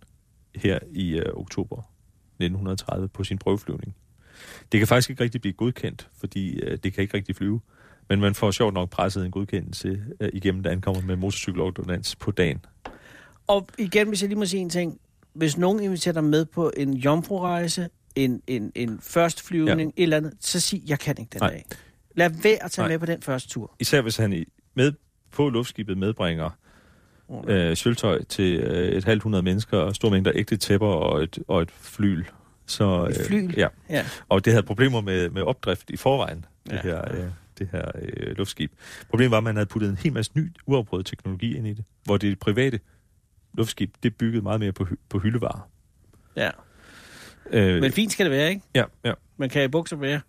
[0.55, 3.95] her i øh, oktober 1930 på sin prøveflyvning.
[4.71, 7.61] Det kan faktisk ikke rigtig blive godkendt, fordi øh, det kan ikke rigtig flyve.
[8.09, 12.31] Men man får sjovt nok presset en godkendelse øh, igennem, der ankommer med motorcykelordonans på
[12.31, 12.65] dagen.
[13.47, 14.99] Og igen, hvis jeg lige må sige en ting.
[15.33, 20.01] Hvis nogen inviterer dig med på en jomfru-rejse, en, en, en første flyvning, ja.
[20.01, 21.49] et eller andet, så sig, jeg kan ikke den Nej.
[21.49, 21.65] dag.
[22.15, 22.91] Lad være at tage Nej.
[22.91, 23.75] med på den første tur.
[23.79, 24.93] Især hvis han med
[25.31, 26.49] på luftskibet medbringer
[27.47, 31.39] øh, sølvtøj til øh, et halvt hundrede mennesker, og store mængder ægte tæpper og et,
[31.47, 32.25] og et flyl.
[32.65, 33.49] Så, et flyl?
[33.49, 33.67] Øh, ja.
[33.89, 34.05] ja.
[34.29, 36.81] Og det havde problemer med, med opdrift i forvejen, det ja.
[36.81, 37.25] her, øh,
[37.59, 38.71] det her øh, luftskib.
[39.09, 41.85] Problemet var, at man havde puttet en hel masse ny, uafprøvet teknologi ind i det,
[42.03, 42.79] hvor det private
[43.57, 45.69] luftskib, det byggede meget mere på, på hyldevarer.
[46.35, 46.49] Ja.
[47.49, 48.61] Øh, Men fint skal det være, ikke?
[48.75, 49.13] Ja, ja.
[49.37, 50.21] Man kan i bukser være.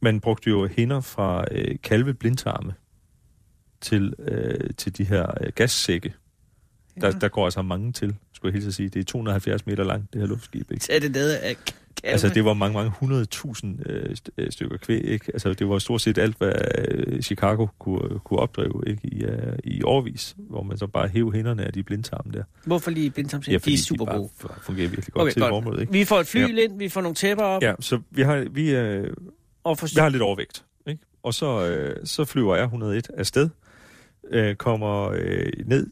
[0.00, 2.74] Man brugte jo hænder fra øh, kalve blindtarme
[3.80, 6.14] til, øh, til de her øh, gassække.
[7.00, 8.88] Der, der går altså mange til, skulle jeg helt at sige.
[8.88, 10.70] Det er 270 meter langt, det her luftskib.
[10.70, 10.86] Ikke?
[10.90, 11.56] Er det ned af
[12.04, 15.30] Altså, det var mange, mange hundredtusind øh, øh, stykker kvæg, ikke?
[15.34, 19.00] Altså, det var stort set alt, hvad øh, Chicago kunne, kunne opdrive, ikke?
[19.08, 22.42] I, øh, i årvis, hvor man så bare hæv hænderne af de blindtarme der.
[22.66, 23.44] Hvorfor lige blindtarme?
[23.48, 24.30] Ja, de er super de gode.
[24.62, 25.50] Fungerer virkelig godt Okay, til godt.
[25.50, 25.92] formålet, ikke?
[25.92, 26.62] Vi får et fly Ja.
[26.62, 27.62] ind, vi får nogle tæpper op.
[27.62, 29.10] Ja, så vi har, vi, øh,
[29.64, 29.86] Og for...
[29.94, 31.02] vi har lidt overvægt, ikke?
[31.22, 33.48] Og så, øh, så flyver R101 afsted,
[34.30, 35.90] øh, kommer øh, ned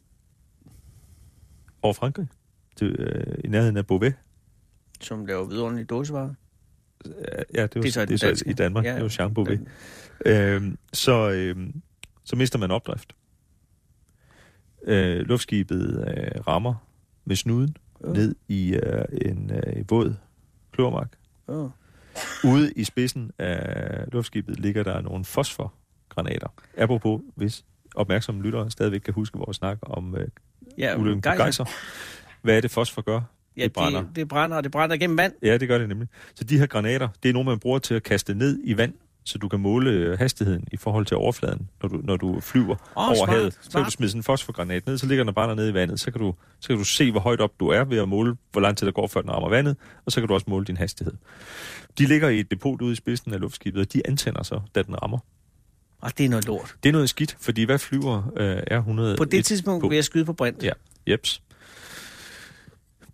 [1.82, 2.26] over Frankrig,
[2.86, 4.14] øh, i nærheden af Beauvais.
[5.00, 6.34] Som laver vidunderlige dåsevarer.
[7.54, 8.50] Ja, det var, Det er så det er så danske.
[8.50, 9.58] i Danmark, Ja, det var Jean Beauvais.
[9.58, 9.68] Den-
[10.26, 10.62] Øh,
[10.92, 11.56] så, øh,
[12.24, 13.12] så mister man opdrift.
[14.84, 16.74] Øh, luftskibet øh, rammer
[17.24, 18.12] med snuden Ja.
[18.12, 20.14] ned i øh, en øh, våd
[20.72, 21.08] klormark.
[21.48, 21.70] Åh.
[22.44, 26.48] Ude i spidsen af luftskibet ligger der nogle fosforgranater.
[26.76, 27.64] Apropos, hvis
[27.94, 30.28] opmærksomme lyttere stadigvæk kan huske vores snak om øh,
[30.78, 31.64] Ja, ulykken på gejser.
[32.42, 33.20] Hvad er det fosfor gør?
[33.56, 34.00] Ja, det brænder.
[34.00, 35.32] Det, det brænder, og det brænder gennem vand.
[35.42, 36.08] Ja, det gør det nemlig.
[36.34, 38.92] Så de her granater, det er nogle, man bruger til at kaste ned i vand,
[39.24, 42.74] så du kan måle øh, hastigheden i forhold til overfladen, når du, når du flyver
[42.96, 43.58] Åh, over smart, havet.
[43.62, 46.00] Så kan du smide sådan en fosforgranat ned, så ligger den bare nede i vandet.
[46.00, 48.36] Så kan, du, så kan du se, hvor højt op du er ved at måle,
[48.52, 49.76] hvor lang tid der går, før den rammer vandet,
[50.06, 51.12] og så kan du også måle din hastighed.
[51.98, 54.82] De ligger i et depot ude i spidsen af luftskibet, og de antænder så, da
[54.82, 55.18] den rammer.
[56.00, 56.74] Og det er noget lort.
[56.82, 59.16] Det er noget skidt, fordi hvad flyver øh, R100?
[59.16, 60.62] På det tidspunkt på- vil jeg skyde på brint.
[60.62, 60.72] Ja,
[61.08, 61.42] jeps.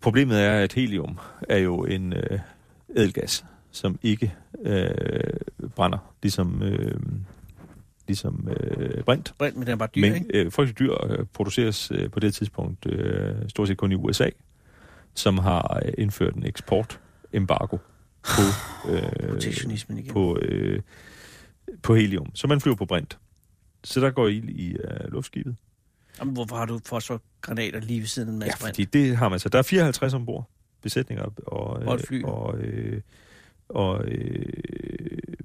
[0.01, 2.39] Problemet er, at helium er jo en øh,
[2.95, 4.89] edelgas, som ikke øh,
[5.75, 6.99] brænder, ligesom, øh,
[8.07, 9.33] ligesom øh, brint.
[9.37, 10.25] Brint, men den er bare dyr, Men ikke?
[10.33, 14.29] øh, frygtelig dyr øh, produceres øh, på det tidspunkt øh, stort set kun i USA,
[15.13, 17.77] som har øh, indført en eksportembargo
[18.23, 18.41] på,
[18.91, 19.41] øh,
[19.89, 20.13] igen.
[20.13, 20.81] på, øh,
[21.81, 22.35] på helium.
[22.35, 23.17] Så man flyver på brint.
[23.83, 25.55] Så der går ild i øh, luftskibet.
[26.19, 28.75] Jamen, hvorfor har du fosforgranater lige ved siden af en Ja, masse brint?
[28.75, 29.49] fordi det har man så.
[29.49, 30.49] Der er 54 ombord
[30.81, 32.23] besætninger og, Og et fly.
[32.23, 33.01] og, øh,
[33.69, 34.45] og øh,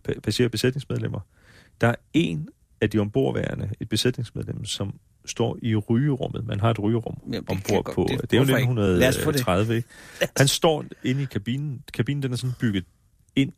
[0.08, 1.20] pa- passagerer besætningsmedlemmer.
[1.80, 2.48] Der er en
[2.80, 4.94] af de ombordværende, et besætningsmedlem, som
[5.26, 6.46] står i rygerummet.
[6.46, 8.06] Man har et rygerum Jamen, ombord godt- på.
[8.10, 8.74] det- Det, er jo hvorfor ikke?
[8.74, 9.40] Lad os få det.
[9.40, 9.88] 1930, ikke?
[10.36, 11.82] Han står inde i kabinen.
[11.94, 12.84] Kabinen den er sådan bygget
[13.36, 13.52] ind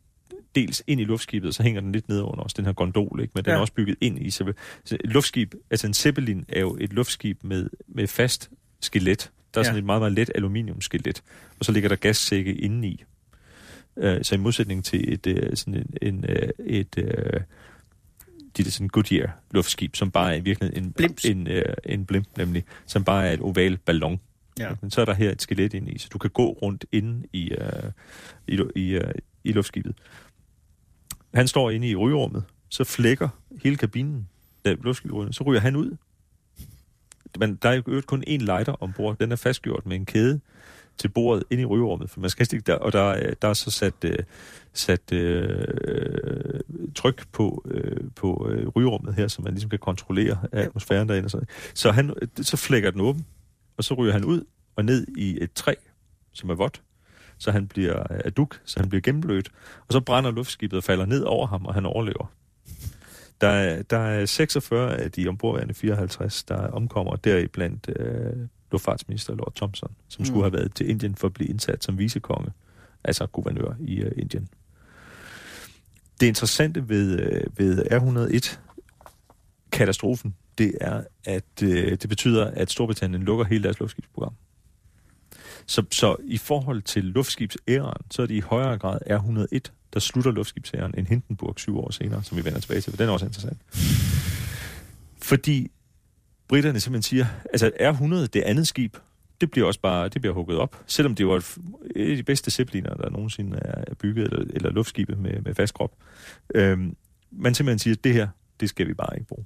[0.55, 3.31] dels ind i luftskibet, så hænger den lidt ned under os, den her gondol, ikke?
[3.35, 3.55] men den Ja.
[3.57, 4.53] er også bygget ind i selve...
[4.85, 8.49] Så et luftskib, altså en Zeppelin er jo et luftskib med, med fast
[8.81, 9.31] skelet.
[9.53, 9.63] Der er Ja.
[9.63, 11.23] sådan et meget, meget let aluminiumskelet,
[11.59, 13.03] og så ligger der gassække indeni.
[13.95, 17.41] Uh, så i modsætning til et, uh, sådan en, en, uh, et uh,
[18.57, 21.25] de der sådan Goodyear luftskib, som bare er i virkeligheden en, Blimps.
[21.25, 24.19] en, uh, en blimp, nemlig, som bare er et oval ballon.
[24.59, 24.69] Ja.
[24.81, 27.27] Men så er der her et skelet inde i, så du kan gå rundt inde
[27.33, 27.91] i, uh,
[28.47, 29.03] i, i, uh,
[29.43, 29.95] i luftskibet.
[31.35, 33.29] Han står inde i rygerummet, så flækker
[33.63, 34.29] hele kabinen,
[34.65, 35.97] da luftskibet så ryger han ud.
[37.39, 39.17] Men der er jo kun én lighter ombord.
[39.17, 40.39] Den er fastgjort med en kæde
[40.97, 43.53] til bordet ind i rygerummet, for man skal ikke der, og der, er- der er
[43.53, 44.17] så sat, øh,
[44.73, 46.59] sat øh,
[46.95, 51.25] tryk på, øh, på øh, rygerummet her, så man ligesom kan kontrollere atmosfæren derinde.
[51.27, 51.47] Og sådan.
[51.73, 53.25] Så, han, så flækker den åben,
[53.77, 54.41] og så ryger han ud
[54.75, 55.73] og ned i et træ,
[56.33, 56.81] som er vådt,
[57.37, 59.51] så han bliver aduk, så han bliver gennemblødt,
[59.87, 62.31] og så brænder luftskibet og falder ned over ham, og han overlever.
[63.41, 68.33] Der er, der er 46 af de ombordværende 54, der omkommer deriblandt øh,
[68.71, 70.25] luftfartsminister Lord Thompson, som mm.
[70.25, 72.51] skulle have været til Indien for at blive indsat som vicekonge,
[73.03, 74.49] altså guvernør i øh, Indien.
[76.19, 83.45] Det interessante ved, øh, ved R101-katastrofen, det er, at øh, det betyder, at Storbritannien lukker
[83.45, 84.33] hele deres luftskibsprogram.
[85.65, 90.31] Så, så i forhold til luftskibsæren, så er det i højere grad R101, der slutter
[90.31, 93.25] luftskibsæren, end Hindenburg syv år senere, som vi vender tilbage til, for den er også
[93.25, 93.61] interessant.
[95.21, 95.71] Fordi
[96.47, 98.97] britterne simpelthen siger, altså R100, det andet skib,
[99.41, 100.83] det bliver også bare, det bliver hugget op.
[100.87, 101.57] Selvom det var et,
[101.95, 105.73] et af de bedste zeppeliner, der nogensinde er bygget, eller, eller luftskibe med, med fast
[105.73, 105.91] krop.
[106.55, 106.95] Øhm,
[107.31, 108.27] man simpelthen siger, at det her,
[108.59, 109.45] det skal vi bare ikke bruge.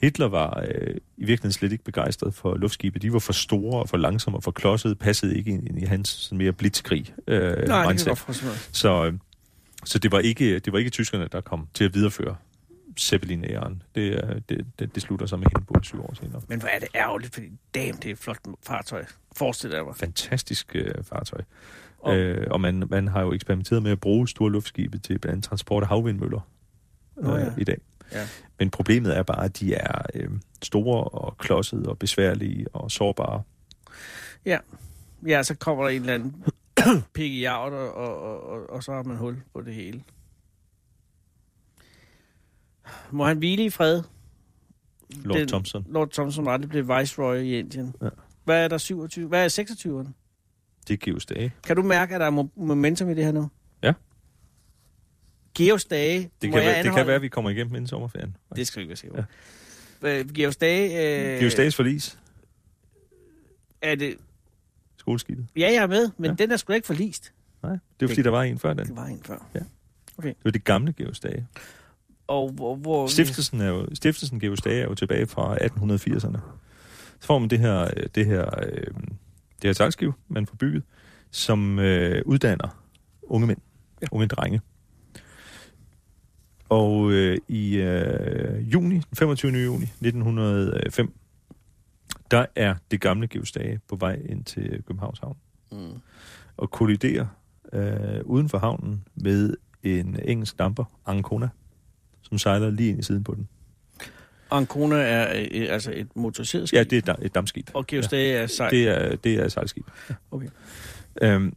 [0.00, 2.98] Hitler var øh, i virkeligheden slet ikke begejstret for luftskibe.
[2.98, 5.84] De var for store og for langsomme og for klodsede, passede ikke ind, ind i
[5.84, 8.68] hans sådan mere blitzkrig øh, Nej, det kan godt.
[8.72, 9.12] Så, øh,
[9.84, 12.36] så det, var ikke, det var ikke tyskerne, der kom til at videreføre
[13.00, 13.82] Zeppelin-æren.
[13.94, 16.42] Det, øh, det, det, det slutter sig med Hindenburg syv år senere.
[16.48, 19.04] Men hvor er det ærgerligt, fordi damn, det er et flot fartøj.
[19.36, 19.96] Forestil dig mig.
[19.96, 21.40] Fantastisk øh, fartøj.
[21.98, 25.32] Og- Øh, og man, man har jo eksperimenteret med at bruge store luftskibe til blandt
[25.32, 26.40] andet transport af havvindmøller
[27.22, 27.46] øh, ja.
[27.58, 27.78] i dag.
[28.12, 28.28] Ja.
[28.58, 30.30] Men problemet er bare, at de er øh,
[30.62, 33.42] store og klodsede og besværlige og sårbare.
[35.26, 36.44] Ja, så kommer der en eller anden
[37.14, 37.92] pik i og, og,
[38.22, 40.02] og, og, så har man hul på det hele.
[43.10, 44.02] Må han hvile i fred?
[45.24, 45.84] Lord den, Thompson.
[45.88, 47.94] Lord Thompson aldrig blev viceroy i Indien.
[48.02, 48.08] Ja.
[48.44, 49.28] Hvad er der 27?
[49.28, 50.08] Hvad er 26'erne?
[50.88, 51.52] Det Geos Dage.
[51.62, 53.50] Kan du mærke, at der er mo- momentum i det her nu?
[55.58, 55.64] Ja.
[55.64, 58.36] Geos Dage, Det kan, være, det kan være, at vi kommer igennem inden sommerferien.
[58.56, 59.26] Det skal vi ikke være sikre
[60.00, 60.06] på.
[60.06, 60.22] Ja.
[60.34, 61.44] Geos Dage...
[61.44, 62.18] Øh, Dages forlis.
[63.82, 64.14] Er det...
[64.96, 65.46] Skoleskibet.
[65.56, 66.30] Ja, jeg er med, men Ja.
[66.30, 66.34] ja.
[66.34, 67.32] den er sgu da ikke forlist.
[67.62, 68.86] Nej, det er fordi, der var en før den.
[68.86, 69.46] Det var en før.
[70.22, 71.46] Det var det gamle Geos Dage.
[72.26, 72.76] Og hvor...
[72.76, 76.38] hvor Stiftelsen, er jo, stiftelsen Geos Dage er jo tilbage fra 1880'erne.
[77.20, 78.86] Så får man det her, øh, det her, øh,
[79.62, 80.82] det her sejlskiv, man får bygget,
[81.30, 82.82] som øh, uddanner
[83.22, 83.58] unge mænd,
[84.02, 84.06] ja.
[84.10, 84.60] unge drenge.
[86.68, 89.52] Og øh, i øh, juni, den 25.
[89.64, 91.12] juni 1905,
[92.30, 95.36] der er det gamle Geos Dage på vej ind til Københavns Havn
[95.72, 96.00] Mm.
[96.56, 97.26] og kolliderer
[97.72, 101.48] øh, uden for havnen med en engelsk damper, Ancona,
[102.22, 103.48] som sejler lige ind i siden på den.
[104.50, 106.76] Ancona er øh, altså et motoriseret skib.
[106.76, 107.70] Ja, det er et, da- et dammskib.
[107.74, 108.70] Og Geos Dage er sejl.
[108.70, 109.86] Det er, det er et sejlskib.
[110.10, 110.14] Ja.
[110.30, 110.48] Okay.
[111.22, 111.54] Øhm,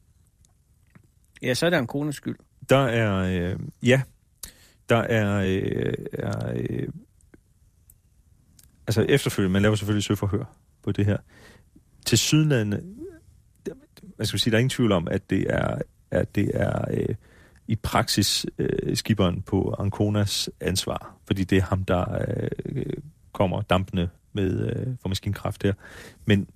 [1.42, 2.36] Ja, så er det Anconas skyld.
[2.70, 4.02] der er, øh, ja,
[4.92, 6.88] der er, øh, er øh,
[8.88, 10.44] altså efterfølgende, man laver selvfølgelig søforhør
[10.84, 11.18] på det her.
[12.06, 12.84] Til sydlandet,
[14.18, 17.16] man skal sige, der er ingen tvivl om, at det er, at det er øh,
[17.68, 22.26] i praksis øh, skiberen på Anconas ansvar, fordi det er ham, der
[22.66, 22.86] øh,
[23.32, 25.74] kommer dampende med øh, for maskinkraft her.
[26.26, 26.48] Men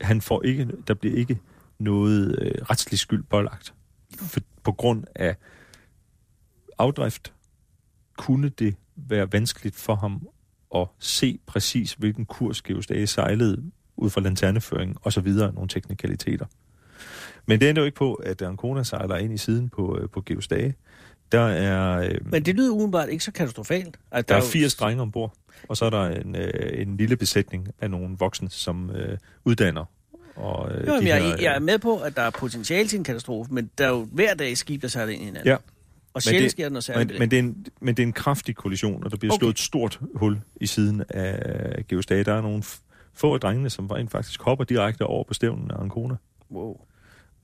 [0.00, 1.38] han får ikke, der bliver ikke
[1.78, 3.74] noget øh, retslig skyld pålagt.
[4.16, 5.36] For, på grund af
[6.78, 7.32] afdrift
[8.20, 10.28] kunne det være vanskeligt for ham
[10.74, 13.62] at se præcis, hvilken kurs Geos Dage sejlede
[13.96, 16.46] ud fra lanterneføring og så videre, nogle teknikaliteter.
[17.46, 20.22] Men det ændrer jo ikke på, at Ancona sejler ind i siden på, øh, på
[20.26, 20.74] Geos Dage.
[21.32, 23.96] Der er, øh, Men det lyder umiddelbart ikke så katastrofalt.
[24.10, 25.32] At der er jo- 80 drenge ombord,
[25.68, 26.50] og så er der en, øh,
[26.82, 29.84] en lille besætning af nogle voksne, som øh, uddanner.
[30.36, 32.88] Og, øh, Jo, de jeg, her, øh, jeg er med på, at der er potentiale
[32.88, 35.48] til en katastrofe, men der er jo hver dag skib, der sejler ind i hinanden.
[35.48, 35.56] Ja.
[36.14, 38.02] Og Men sjældent det- sker der noget særligt Men, men, det er en, men det
[38.02, 39.40] er en kraftig kollision, og der bliver Okay.
[39.40, 42.24] slået et stort hul i siden af Geos Dage.
[42.24, 42.62] Der er nogle
[43.14, 46.14] få af drengene, som rent faktisk hopper direkte over på stævnen af Ancona.
[46.50, 46.80] Wow.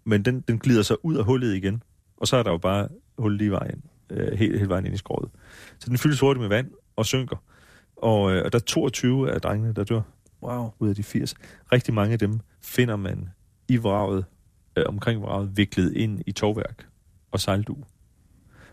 [0.04, 1.82] Men den, den glider så ud af hullet igen,
[2.16, 4.98] og så er der jo bare hul lige vejen, øh, hele, hele vejen ind i
[4.98, 5.30] skroget.
[5.78, 7.36] Så den fyldes hurtigt med vand og synker.
[7.96, 10.00] Og, øh, og der er 22 af drengene, der dør
[10.42, 10.70] Wow.
[10.78, 11.34] ud af de 80.
[11.72, 13.28] Rigtig mange af dem finder man
[13.68, 14.24] i vraget,
[14.76, 16.86] øh, omkring vraget, viklet ind i tovværk
[17.30, 17.84] og sejldug.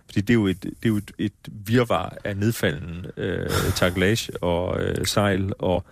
[0.06, 4.44] Fordi det er jo et, det er jo et, et virvar af nedfalden øh, taklage
[4.44, 5.86] og øh, sejl og,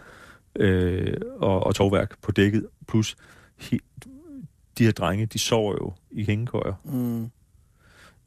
[0.55, 2.67] øh, og, og tovværk på dækket.
[2.87, 3.15] Plus
[3.57, 3.79] he,
[4.77, 6.73] de her drenge, de sover jo i hængekøjer.
[6.83, 7.29] Mm.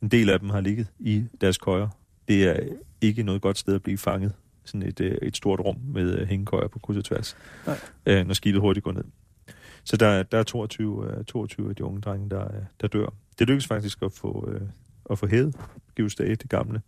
[0.03, 1.89] En del af dem har ligget i deres køjer.
[2.29, 2.57] Det er
[3.01, 4.33] ikke noget godt sted at blive fanget.
[4.65, 7.79] Sådan et, øh, et stort rum med øh, hængekøjer på kryds og tværs, Nej.
[8.07, 9.05] øh, når skibet hurtigt går ned.
[9.85, 13.07] Så der, der er 22, øh, 22 af de unge drenge, der, øh, der dør.
[13.39, 14.61] Det lykkedes faktisk at få, øh,
[15.11, 15.57] at få hævet
[15.97, 16.83] Geos Dage, det gamle,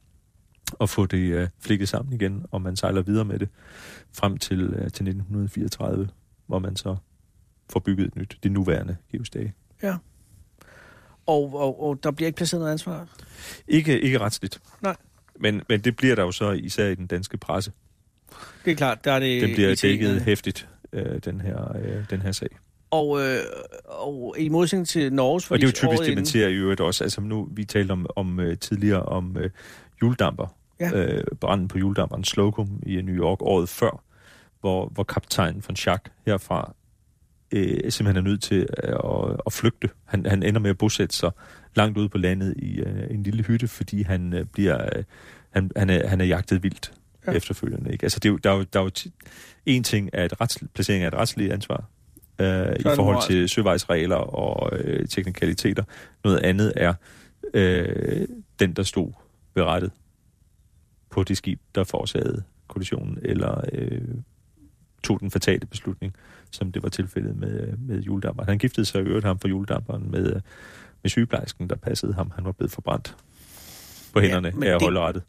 [0.73, 3.49] og få det øh, flikket sammen igen, og man sejler videre med det
[4.13, 6.09] frem til, øh, til 1934,
[6.47, 6.97] hvor man så
[7.71, 9.55] får bygget et nyt, det nuværende Geos Dage.
[11.27, 13.09] Og, og, og der bliver ikke placeret noget ansvar?
[13.69, 14.61] Ikke, ikke retsligt.
[14.83, 14.97] Nej.
[15.41, 17.73] Men, men det bliver der jo så især i den danske presse.
[18.65, 19.43] Det er klart, der er det...
[19.43, 22.49] Den bliver dækket hæftigt, øh, den, her, øh, den her sag.
[22.97, 23.39] Og, øh,
[23.85, 25.51] og i modsætning til Norges...
[25.51, 27.05] Og det er jo typisk det, man ser i øvrigt også.
[27.05, 29.45] Altså nu, vi talte om, om uh, tidligere om uh,
[30.03, 30.57] juledamper.
[30.81, 30.91] Ja.
[30.95, 34.03] Øh, branden på juledamperen Slocum i New York året før,
[34.61, 36.75] hvor, hvor kaptajnen von Schack herfra
[37.53, 39.89] øh, simpelthen er nødt til øh, at, at flygte.
[40.05, 41.31] Han, han ender med at bosætte sig
[41.77, 45.05] langt ude på landet i øh, en lille hytte, fordi han øh, bliver øh,
[45.51, 46.93] han, han, er, han er jagtet vildt
[47.27, 47.33] Ja.
[47.33, 47.93] efterfølgende.
[47.93, 48.05] Ikke?
[48.05, 48.91] Altså, det er jo, der er jo, der er jo
[49.67, 51.85] en ting er et rets, placering af et retsligt ansvar
[52.39, 55.83] øh, i forhold til søvejsregler og øh, teknikaliteter.
[56.25, 56.95] Noget andet er
[57.55, 59.13] øh, den, der stod
[59.55, 59.91] berettet
[61.11, 64.01] på det skib, der forårsagede kollisionen, eller øh,
[65.05, 66.15] tog den fatale beslutning,
[66.51, 68.49] som det var tilfældet med, med juledamperen.
[68.49, 70.41] Han giftede sig i øvrigt ham for juledamperen med, øh,
[71.03, 72.33] med sygeplejersken, der passede ham.
[72.35, 73.17] Han var blevet forbrændt
[74.13, 75.23] på hænderne ja, af at holde rettet.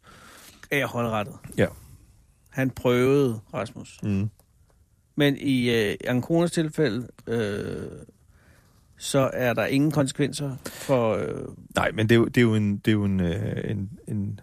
[0.71, 1.35] af holdrettet.
[1.57, 1.65] Ja.
[2.49, 3.99] Han prøvede, Rasmus.
[4.03, 4.29] Mm.
[5.17, 7.91] Men i øh, Anconas tilfælde, øh,
[8.97, 11.15] så er der ingen konsekvenser for...
[11.15, 13.71] Øh, Nej, men det er jo, det er jo, en, det er jo en, øh,
[13.71, 14.39] en, en,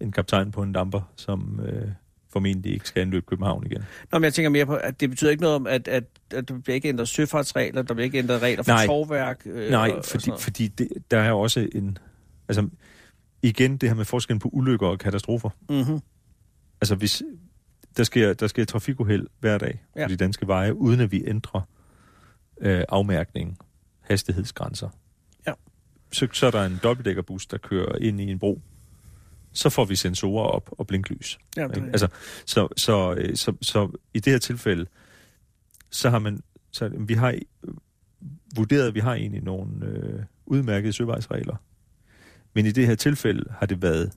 [0.00, 1.88] en kaptajn på en damper, som øh,
[2.32, 3.84] formentlig ikke skal anløbe København igen.
[4.12, 6.48] Nå, men jeg tænker mere på, at det betyder ikke noget om, at, at, at
[6.48, 9.34] der bliver ikke ændret søfartsregler, der bliver ikke ændret regler for Nej.
[9.46, 10.42] Øh, Nej, og, og fordi, noget.
[10.42, 11.98] fordi det, der er også en...
[12.48, 12.68] Altså,
[13.42, 15.50] igen det her med forskellen på ulykker og katastrofer.
[15.68, 16.00] Mhm.
[16.80, 17.22] Altså, hvis
[17.96, 20.00] der sker, der sker trafikuheld hver dag ja.
[20.00, 20.06] Ja.
[20.06, 21.60] på de danske veje, uden at vi ændrer
[22.60, 23.58] øh, afmærkning,
[24.00, 24.88] hastighedsgrænser.
[25.46, 25.52] Ja.
[26.12, 28.60] Så, så er der en dobbeltdækkerbus, der kører ind i en bro.
[29.52, 31.38] Så får vi sensorer op og blinklys.
[31.56, 31.86] Ja, Ikke?
[31.86, 32.08] Altså,
[32.46, 34.86] så, så, øh, så, så i det her tilfælde,
[35.90, 37.74] så har man, så vi har øh,
[38.56, 41.56] vurderet, at vi har egentlig nogle øh, udmærkede søvejsregler.
[42.54, 44.12] Men i det her tilfælde har det været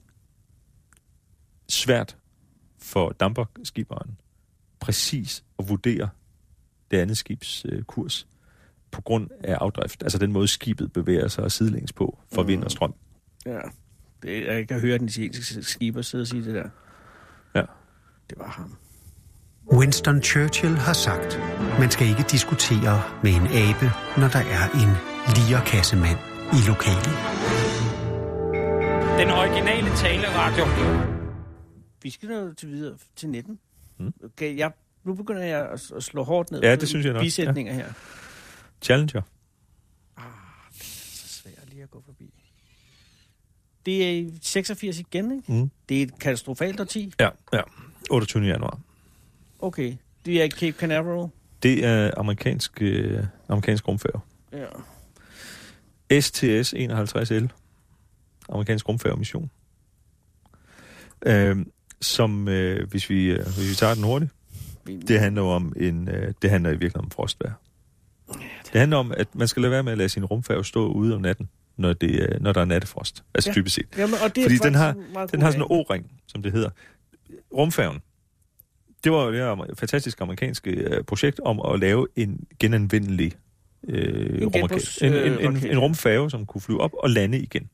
[1.70, 2.18] svært
[2.86, 4.18] for damperskiberen
[4.80, 6.10] præcis at vurdere
[6.92, 8.28] det andet skibs øh, kurs
[8.92, 10.04] på grund af afdrift.
[10.04, 12.48] Altså den måde, skibet bevæger sig sidelæns på for Mm.
[12.48, 12.94] vind og strøm.
[13.46, 13.60] ja.
[14.24, 16.70] Det, jeg kan høre den italienske skiber sidde og sige det der.
[17.56, 17.62] Ja.
[18.30, 18.78] Det var ham.
[19.74, 21.40] Winston Churchill har sagt,
[21.80, 24.92] man skal ikke diskutere med en abe, når der er en
[25.36, 26.18] lierkassemand
[26.54, 27.16] i lokalet.
[29.20, 31.15] Den originale taleradio.
[32.06, 33.60] Vi skal nå til videre til 19.
[33.98, 34.14] Mm.
[34.24, 34.72] Okay, jeg,
[35.04, 37.22] nu begynder jeg at, at slå hårdt ned Ja, det synes jeg nok.
[37.22, 37.94] bisætninger her.
[38.82, 39.22] Challenger.
[40.72, 42.34] Så svært lige at gå forbi.
[43.86, 45.54] Det er i 86 igen, ikke?
[45.54, 45.72] Mm.
[45.90, 47.14] Det er et katastrofalt årti.
[47.20, 47.62] Ja, ja.
[48.10, 48.44] 28.
[48.46, 48.80] januar.
[49.60, 49.96] Okay.
[50.26, 51.30] Det er Cape Canaveral.
[51.64, 54.20] Det er amerikansk, øh, amerikansk rumfærge.
[54.52, 54.68] Ja.
[56.20, 57.48] STS-51L,
[58.50, 59.52] amerikansk rumfærgemission,
[61.26, 61.66] øh,
[62.06, 64.32] som, øh, hvis, vi, øh, hvis vi tager den hurtigt,
[65.08, 67.54] det handler jo om en, øh, det handler i virkeligheden om frostvejr.
[68.74, 71.16] Det handler om, at man skal lade være med at lade sin rumfærge stå ude
[71.16, 73.24] om natten, når, det, øh, når der er nattefrost.
[73.36, 73.54] Altså Ja.
[73.54, 73.86] typisk set.
[73.98, 74.96] Jamen, og det Fordi den har,
[75.32, 75.68] den har sådan en.
[75.70, 76.70] O-ring, som det hedder.
[77.54, 78.00] Rumfærgen.
[79.04, 83.32] Det var jo det her fantastiske amerikanske øh, projekt om at lave en genanvendelig
[83.88, 85.72] øh, En genbrugs- En, øh, en, en, raket.
[85.72, 87.70] en rumfærge, som kunne flyve op og lande igen.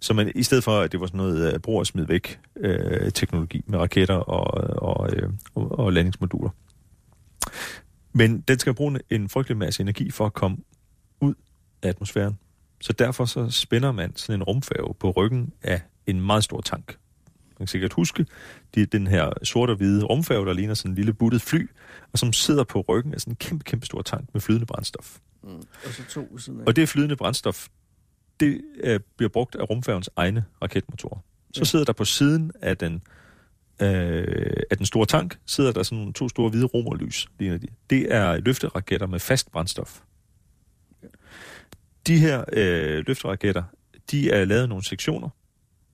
[0.00, 2.40] Så man, i stedet for, at det var sådan noget øh, brug og smid væk
[2.56, 4.44] øh, teknologi med raketter og,
[4.82, 6.50] og, øh, og, og landingsmoduler.
[8.12, 10.56] Men den skal bruge en frygtelig masse energi for at komme
[11.20, 11.34] ud
[11.82, 12.38] af atmosfæren.
[12.80, 16.98] Så derfor så spænder man sådan en rumfærge på ryggen af en meget stor tank.
[17.48, 18.26] Man kan sikkert huske,
[18.74, 21.70] det er den her sorte og hvide rumfærge, der ligner sådan en lille buttet fly,
[22.12, 25.18] og som sidder på ryggen af sådan en kæmpe, kæmpe stor tank med flydende brændstof.
[25.42, 25.48] Mm.
[25.56, 26.64] Og så to af.
[26.66, 27.68] Og det flydende brændstof,
[28.40, 31.18] det øh, bliver brugt af rumfærgens egne raketmotorer.
[31.54, 33.02] Så sidder der på siden af den,
[33.82, 37.60] øh, af den store tank, sidder der sådan nogle to store hvide romerlys, de.
[37.90, 40.00] Det er løfteraketter med fast brændstof.
[42.06, 43.62] De her øh, løfteraketter,
[44.10, 45.28] de er lavet af nogle sektioner,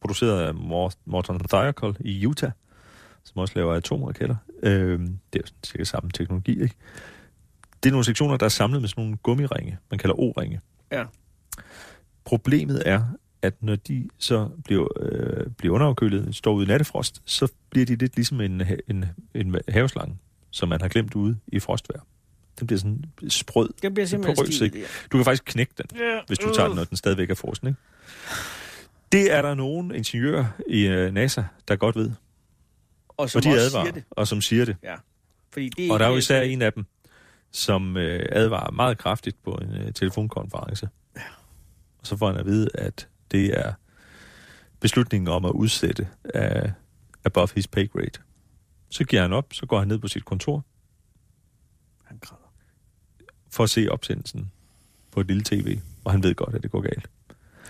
[0.00, 2.50] produceret af Mor- Morton Thiokol i Utah,
[3.24, 4.36] som også laver atomraketter.
[4.62, 6.74] Øh, det er jo cirka samme teknologi, ikke?
[7.82, 10.60] Det er nogle sektioner, der er samlet med sådan nogle gummiringe, man kalder O-ringe.
[10.92, 11.04] Ja.
[12.26, 13.02] Problemet er,
[13.42, 17.96] at når de så bliver, øh, bliver underafkølet, står ude i nattefrost, så bliver de
[17.96, 20.18] lidt ligesom en, en, en haveslange,
[20.50, 22.00] som man har glemt ude i frostvejr.
[22.60, 23.68] Den bliver sådan sprød.
[23.82, 24.74] Den bliver simpelthen porøs, stilet.
[24.74, 24.86] ikke?
[25.12, 26.20] Du kan faktisk knække den, Ja.
[26.26, 27.68] hvis du tager den, når den stadigvæk er frossen.
[27.68, 27.80] Ikke?
[29.12, 32.10] Det er der nogle ingeniører i øh, NASA, der godt ved,
[33.08, 34.04] Og som og de også advarer, siger det.
[34.10, 34.76] og som siger det.
[34.82, 34.94] Ja.
[35.52, 36.84] Fordi det er Og der er jo især en af dem,
[37.52, 40.88] som øh, advarer meget kraftigt på en øh, telefonkonference.
[42.06, 43.72] Så får han at vide, at det er
[44.80, 46.72] beslutningen om at udsætte af
[47.24, 48.22] above his pay grade.
[48.90, 50.64] Så giver han op, så går han ned på sit kontor
[52.04, 52.52] Han græder.
[53.50, 54.50] for at se opsendelsen
[55.12, 57.10] på et lille tv, og han ved godt, at det går galt.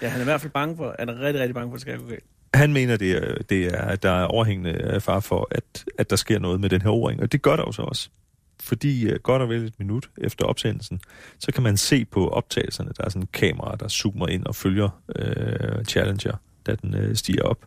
[0.02, 1.74] Ja, han er i hvert fald bange for, han er rigtig, rigtig bange for, at
[1.74, 2.24] det skal gå galt.
[2.54, 6.16] Han mener, det er, det er, at der er overhængende far for, at, at der
[6.16, 8.10] sker noget med den her o-ring, og det gør der jo så også.
[8.60, 11.00] Fordi øh, godt og vel et minut efter opsendelsen,
[11.38, 14.54] så kan man se på optagelserne, der er sådan en kamera, der zoomer ind og
[14.54, 17.66] følger øh, Challenger, da den øh, stiger op,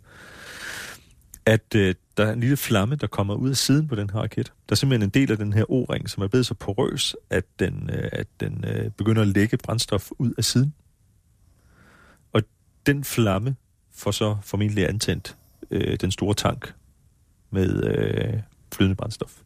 [1.46, 4.20] at øh, der er en lille flamme, der kommer ud af siden på den her
[4.20, 4.46] raket.
[4.70, 7.46] Der er simpelthen en del af den her o-ring, som er blevet så porøs, at
[7.60, 10.74] den, øh, at den øh, begynder at lægge brændstof ud af siden.
[12.34, 12.42] Og
[12.86, 13.56] den flamme
[13.94, 15.38] får så formentlig antændt
[15.72, 16.74] øh, den store tank
[17.52, 18.34] med øh,
[18.74, 19.42] flydende brændstof.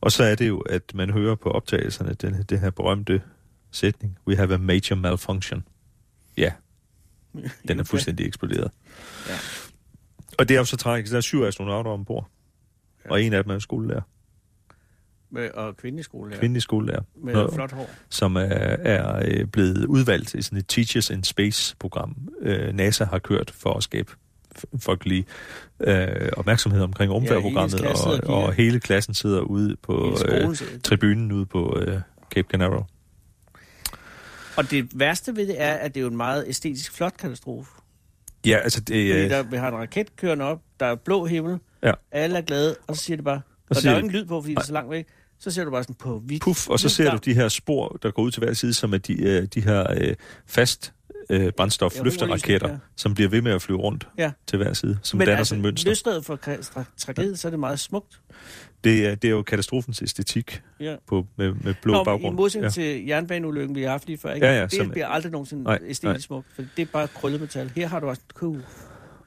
[0.00, 3.22] Og så er det jo, at man hører på optagelserne den, den her berømte
[3.70, 5.64] sætning, we have a major malfunction.
[6.36, 6.52] Ja,
[7.68, 8.70] den er fuldstændig eksploderet.
[9.28, 9.34] Ja.
[10.38, 11.10] Og det er jo så tragisk.
[11.10, 12.30] Der er syv astronauter ombord.
[13.04, 13.10] Ja.
[13.10, 14.02] Og en af dem er skolelærer.
[15.32, 16.38] Med, og kvindeskole, ja.
[16.38, 17.02] Kvindelig skolelærer.
[17.16, 17.50] Med Nå.
[17.54, 17.90] flot hår.
[18.08, 23.18] som er, er øh, blevet udvalgt i sådan et Teachers in Space-program, øh, NASA har
[23.18, 24.12] kørt for at skabe
[24.58, 25.26] f- folkelig
[25.80, 31.46] øh, opmærksomhed omkring rumfærdsprogrammet, Ja, og, og hele klassen sidder ude på øh, tribunen ude
[31.46, 32.00] på øh,
[32.34, 32.84] Cape Canaveral.
[34.56, 37.70] Og det værste ved det er, at det er jo en meget æstetisk flot katastrofe.
[38.46, 41.24] Ja, altså det, Fordi øh, der, vi har en raket kørende op, der er blå
[41.26, 41.92] himmel, Ja.
[42.12, 43.40] Alle er glade, og så siger det bare...
[43.70, 45.06] Og, og der er jo ingen lyd på, fordi det er så langt væk.
[45.38, 46.42] Så ser du bare sådan på vidt.
[46.42, 48.94] Puff, og så ser du de her spor, der går ud til hver side, som
[48.94, 50.14] er de, øh, de her øh,
[50.46, 50.92] fast
[51.30, 52.76] øh, brændstof Ja, løfteraketter, ja.
[52.96, 54.32] som bliver ved med at flyve rundt Ja.
[54.46, 55.90] til hver side, som Men danner altså, sådan mønster.
[55.90, 58.20] løsstedet for tra- tra- tragedie, så er det meget smukt.
[58.84, 60.96] Det er, det er jo katastrofens æstetik Ja.
[61.06, 62.34] på, med, med blå Nå, baggrund.
[62.34, 62.82] I modsætning ja.
[62.82, 64.46] til jernbaneulykken, vi har haft lige før, ikke?
[64.46, 66.18] Ja, ja, det som- bliver aldrig nogensinde Nej, æstetisk nej.
[66.18, 67.72] smukt, for det er bare krøllet metal.
[67.76, 68.62] Her har du også cool.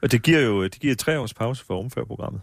[0.02, 2.40] Og det giver jo det giver tre års pause for omførprogrammet.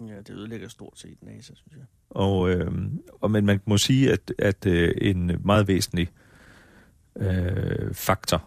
[0.00, 1.84] Ja, det ødelægger stort set NASA, synes jeg.
[2.10, 2.70] Og, øh,
[3.20, 6.08] og men man må sige, at, at øh, en meget væsentlig
[7.16, 8.44] øh, faktor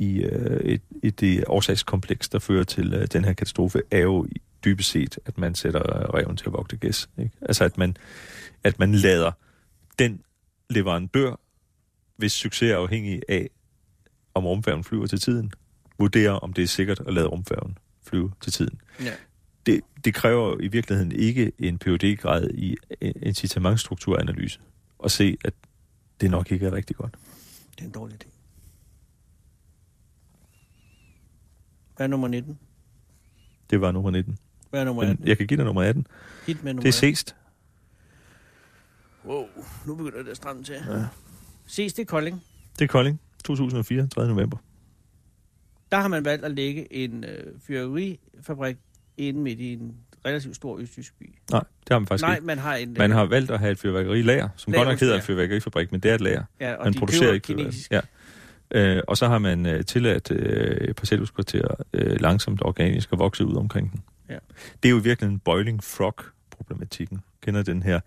[0.00, 4.26] i, øh, et, i det årsagskompleks, der fører til øh, den her katastrofe, er jo
[4.64, 7.08] dybest set, at man sætter reven til at vogte gæs.
[7.18, 7.30] Ikke?
[7.42, 7.96] Altså at man,
[8.64, 9.32] at man lader
[9.98, 10.20] den
[10.70, 11.40] leverandør,
[12.16, 13.50] hvis succes er afhængig af,
[14.34, 15.52] om rumfærgen flyver til tiden,
[15.98, 19.12] vurdere, om det er sikkert at lade rumfærgen flyve til tiden Ja.
[19.66, 22.76] det, det kræver i virkeligheden ikke en phd grad i
[23.22, 24.60] incitamentstrukturanalyse
[25.04, 25.54] at se, at
[26.20, 27.14] det nok ikke er rigtig godt.
[27.74, 28.39] Det er en dårlig idé.
[32.00, 32.58] Hvad er nummer 19?
[33.70, 34.38] Det var nummer 19.
[34.70, 35.26] Hvad er nummer Men 18?
[35.28, 36.06] jeg kan give dig nummer 18.
[36.46, 37.36] Hit med nummer Det er Seest.
[39.26, 39.44] Wow,
[39.86, 40.74] nu begynder det at stramme til.
[40.88, 41.04] Ja.
[41.66, 42.42] Ses det i Kolding.
[42.78, 43.20] Det er Kolding.
[43.44, 44.28] 2004, 3.
[44.28, 44.56] november.
[45.92, 48.76] Der har man valgt at lægge en øh, fyrværkerifabrik
[49.16, 49.94] inde midt i en
[50.26, 51.34] relativt stor østjysk by.
[51.50, 52.46] Nej, det har man faktisk Nej, ikke.
[52.46, 52.92] man har en...
[52.98, 56.10] Man har valgt at have et fyrværkerilager, som godt nok hedder et fyrværkerifabrik, men det
[56.10, 56.44] er et lager.
[56.60, 57.90] ja, og Man de producerer ikke kinesisk.
[57.92, 58.00] Ja.
[58.70, 63.56] Øh, og så har man øh, tilladt øh, parcelhuskvarterer øh, langsomt organisk at vokse ud
[63.56, 64.02] omkring den.
[64.28, 64.38] Ja.
[64.82, 67.20] Det er jo virkelig en boiling frog-problematikken.
[67.42, 68.00] Kender den her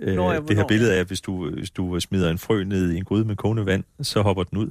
[0.00, 2.90] øh, Nå ja, det her billede af, hvis du, hvis du smider en frø ned
[2.90, 4.70] i en gryde med kogende vand, så hopper den ud.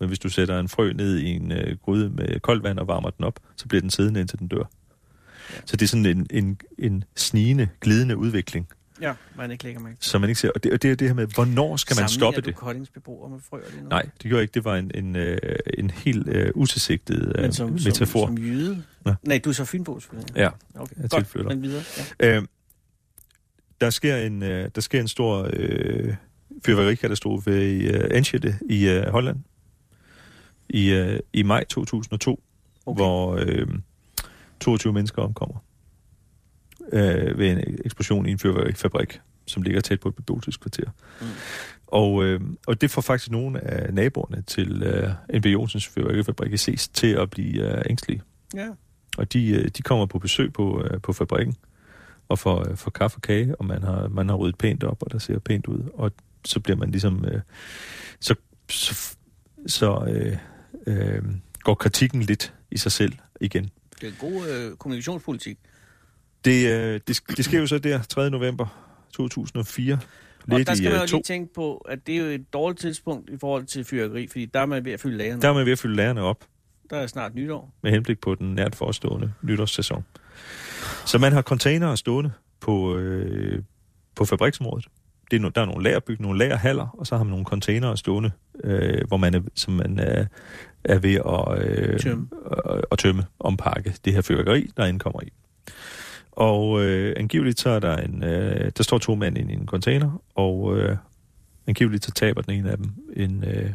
[0.00, 2.86] Men hvis du sætter en frø ned i en øh, gryde med koldt vand og
[2.86, 4.58] varmer den op, så bliver den siddende indtil den dør.
[4.58, 5.60] Ja.
[5.64, 8.68] Så det er sådan en, en, en snigende, glidende udvikling,
[9.00, 10.50] Ja, man ikke lægger mærke som man ikke ser.
[10.54, 12.54] Og det, og det er det her med, hvornår skal man stoppe Sammenligner det?
[12.54, 13.88] du Koldings beboere med frøer lige nu?
[13.88, 14.54] Nej, det gjorde ikke.
[14.54, 15.38] Det var en, en, øh,
[15.78, 18.26] en helt øh, utilsigtet øh, Men som, metafor.
[18.26, 18.82] Som, som jyde?
[19.06, 19.14] Ja.
[19.22, 20.36] Nej, du er så fynbo, selvfølgelig.
[20.36, 21.50] Ja, Okay, jeg godt, tilflytter.
[21.50, 21.82] men videre.
[22.20, 22.36] Ja.
[22.36, 22.42] øh,
[23.80, 26.14] der, sker en, øh, der sker en stor øh,
[26.66, 29.36] fyrværkerikatastrofe i øh, Enschede i øh, Holland
[30.68, 32.42] i, øh, i maj 2002, okay.
[32.86, 32.98] Okay.
[32.98, 33.66] hvor øh,
[34.60, 35.56] 22 mennesker omkommer
[36.92, 40.90] øh, ved en eksplosion i en fyrværkerifabrik, som ligger tæt på et beboelseskvarter.
[41.20, 41.26] Mm.
[41.86, 46.56] Og, øh, og det får faktisk nogle af naboerne til øh, NB Jonsens fyrværkerifabrik i
[46.56, 48.22] Seest til at blive øh, ængstelige.
[48.54, 48.68] ja.
[49.18, 51.56] Og de, øh, de kommer på besøg på, øh, på fabrikken
[52.28, 55.02] og får, øh, får kaffe og kage, og man har, man har ryddet pænt op,
[55.02, 55.80] og der ser pænt ud.
[55.94, 56.12] Og
[56.44, 57.24] så bliver man ligesom...
[57.24, 57.40] Øh,
[58.20, 58.34] så
[58.70, 59.16] så,
[59.66, 60.36] så øh,
[60.86, 61.22] øh,
[61.60, 63.70] går kritikken lidt i sig selv igen.
[64.00, 65.58] Det er god øh, kommunikationspolitik.
[66.44, 68.30] Det, øh, det, det sker jo så der 3.
[68.30, 68.66] november
[69.14, 69.94] 2004.
[69.94, 71.16] Og Lidt der i skal man øh, jo to.
[71.16, 74.46] lige tænke på, at det er jo et dårligt tidspunkt i forhold til fyrværkeri, fordi
[74.46, 75.42] der er man ved at fylde lagerne.
[75.42, 76.44] Der er man ved at fylde lærerne op.
[76.90, 77.74] Der er snart nytår.
[77.82, 80.04] med henblik på den nært forestående nytårssæson.
[81.06, 83.62] Så man har containere stående på, øh,
[84.14, 84.86] på fabriksområdet.
[85.30, 87.96] Det er no, der er nogle lagerbygninger, nogle lagerhaller, og så har man nogle containere
[87.96, 88.30] stående,
[88.64, 90.26] øh, hvor man er, som man er,
[90.84, 92.28] er ved at, øh, Tømme.
[92.66, 95.32] at, at tømme, ompakke det her fyrværkeri, der indkommer i.
[96.38, 99.66] Og øh, angiveligt så er der en, øh, der står to mænd inde i en
[99.66, 100.96] container, og øh,
[101.66, 103.72] angiveligt så taber den ene af dem en øh,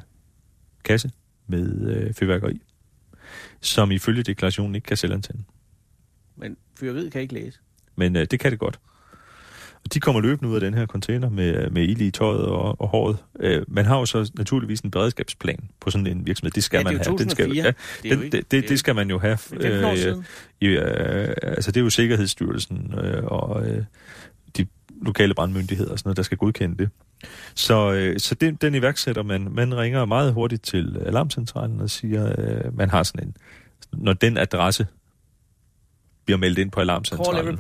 [0.84, 1.12] kasse
[1.48, 2.62] med øh, fyrværkeri,
[3.62, 5.44] som ifølge deklarationen ikke kan selvantænde.
[6.36, 7.60] Men fyrværkeriet kan ikke læse.
[7.96, 8.80] Men øh, det kan det godt.
[9.86, 12.82] Og de kommer løbende ud af den her container med, med ild i tøjet og,
[12.82, 13.18] og håret.
[13.40, 16.52] Øh, man har jo så naturligvis en beredskabsplan på sådan en virksomhed.
[16.52, 17.18] Det skal Ja, man det have.
[17.18, 17.74] Den skal, 2004.
[18.04, 19.38] ja, Det den, det, det det, det skal man jo have.
[19.52, 20.24] Det er 15 år Øh,
[20.62, 23.84] i, øh, altså det er jo Sikkerhedsstyrelsen øh, og øh,
[24.58, 24.66] de
[25.02, 26.90] lokale brandmyndigheder og sådan noget, der skal godkende det.
[27.56, 29.48] Så, øh, så den, den iværksætter man.
[29.52, 33.36] Man ringer meget hurtigt til alarmcentralen og siger, øh, man har sådan en,
[33.94, 34.88] når den adresse
[36.26, 37.60] bliver meldt ind på alarmcentralen,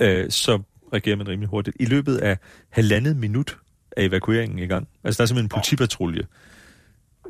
[0.00, 0.62] øh, så
[0.94, 1.76] reagerer man rimelig hurtigt.
[1.80, 2.38] I løbet af
[2.70, 3.58] halvandet minut
[3.96, 4.88] er evakueringen i gang.
[5.04, 6.22] Altså der er simpelthen en politipatrulje.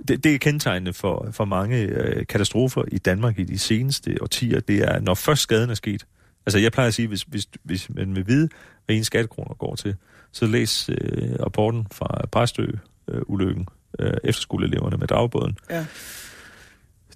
[0.09, 4.61] Det, det er kendetegnende for, for mange øh, katastrofer i Danmark i de seneste årtier.
[4.61, 6.07] Det er, når først skaden er sket.
[6.47, 8.49] Altså jeg plejer at sige, hvis, hvis, hvis man vil vide,
[8.87, 9.97] hvad en skattekroner går til,
[10.33, 13.67] så læs øh, rapporten fra Præstø-ulykken,
[13.99, 15.59] øh, efterskoleeleverne med dagbåden.
[15.71, 15.87] Ja.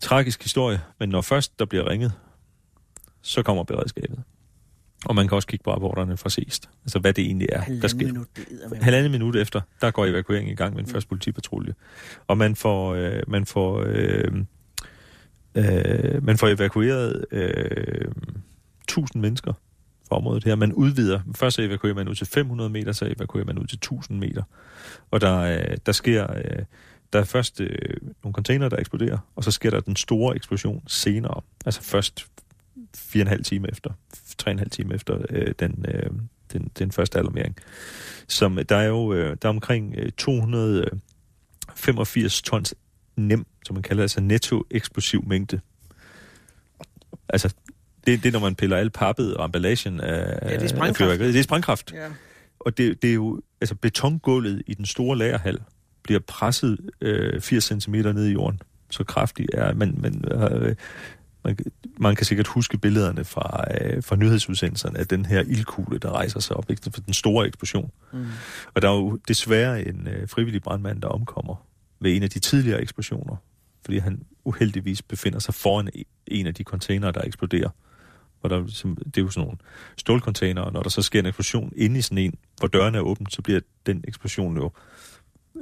[0.01, 2.12] Tragisk historie, men når først der bliver ringet,
[3.22, 4.22] så kommer beredskabet.
[5.05, 6.70] Og man kan også kigge på rapporterne fra Seest.
[6.84, 8.07] Altså hvad det egentlig er, der Halvanden sker.
[8.07, 8.78] minut, det.
[8.82, 10.92] Halvandet minut efter, der går evakueringen i gang med en Mm.
[10.92, 11.74] første politipatrulje.
[12.26, 14.32] Og man får, øh, man får øh,
[15.55, 18.12] Øh, man får evakueret øh,
[18.82, 19.53] 1000 mennesker
[20.09, 20.55] fra området her.
[20.55, 21.20] Man udvider.
[21.36, 24.42] Først så evakuerer man ud til 500 meter, så evakuerer man ud til 1000 meter.
[25.11, 26.32] Og der, øh, der sker...
[26.36, 26.64] Øh,
[27.12, 27.68] der er først øh,
[28.24, 31.40] nogle container, der eksploderer, og så sker der den store eksplosion senere.
[31.66, 32.26] Altså først
[32.94, 33.90] fire og en halv time efter,
[34.39, 36.11] tre og en halv time efter øh, den, øh,
[36.53, 37.57] den, den første alarmering.
[38.28, 42.74] Som, der er jo øh, der er omkring øh, 285 tons
[43.16, 45.61] nem, som man kalder altså netto eksplosiv mængde.
[47.28, 47.55] Altså,
[48.07, 50.97] det, det er, når man piller alt pappet og emballagen af, Ja, det er af
[50.97, 51.34] fyrværkeriet.
[51.34, 51.93] Det er sprængkraft.
[51.93, 52.09] Ja.
[52.61, 55.59] Og det, det er jo, altså betongulvet i den store lagerhal
[56.03, 58.61] bliver presset øh, 80 cm ned i jorden.
[58.91, 60.74] Så kraftigt er man, man, øh,
[61.49, 61.59] man,
[61.99, 66.40] man kan sikkert huske billederne fra, øh, fra nyhedsudsendelserne af den her ildkugle, der rejser
[66.40, 66.82] sig op, ikke?
[66.82, 67.90] for den store eksplosion.
[68.12, 68.26] Mm.
[68.74, 71.66] Og der er jo desværre en øh, frivillig brandmand, der omkommer
[72.01, 73.36] ved en af de tidligere eksplosioner,
[73.84, 75.88] fordi han uheldigvis befinder sig foran
[76.26, 77.70] en af de containere, der eksploderer.
[78.42, 79.59] Og der, det er jo sådan nogle
[79.96, 83.03] stålcontainere, og når der så sker en eksplosion inde i sådan en, hvor dørene er
[83.03, 84.70] åbne, så bliver den eksplosion jo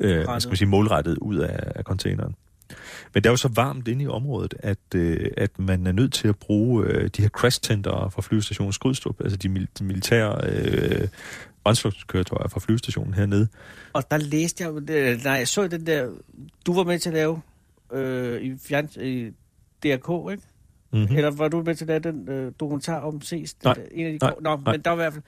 [0.00, 2.34] øh, skal man sige, målrettet ud af, af containeren.
[3.14, 6.12] Men det er jo så varmt inde i området, at, øh, at man er nødt
[6.12, 9.84] til at bruge øh, de her crash center fra flyvestationen Skrydstrup, altså de, mil- de
[9.84, 11.08] militære øh,
[11.64, 13.48] brændstofkøretøjer fra flyvestationen hernede.
[13.92, 16.08] Og der læste jeg, øh, nej, jeg så den der,
[16.66, 17.40] du var med til at lave
[17.92, 19.30] øh, i, fjern, i
[19.82, 20.42] DRK, ikke?
[20.92, 21.16] Mm-hmm.
[21.16, 23.56] Eller var du med til at lave den øh, dokumentar om ses?
[23.64, 24.72] Nej, Den, en af de nej, Nå, nej.
[24.72, 25.22] men der var i hvert fald,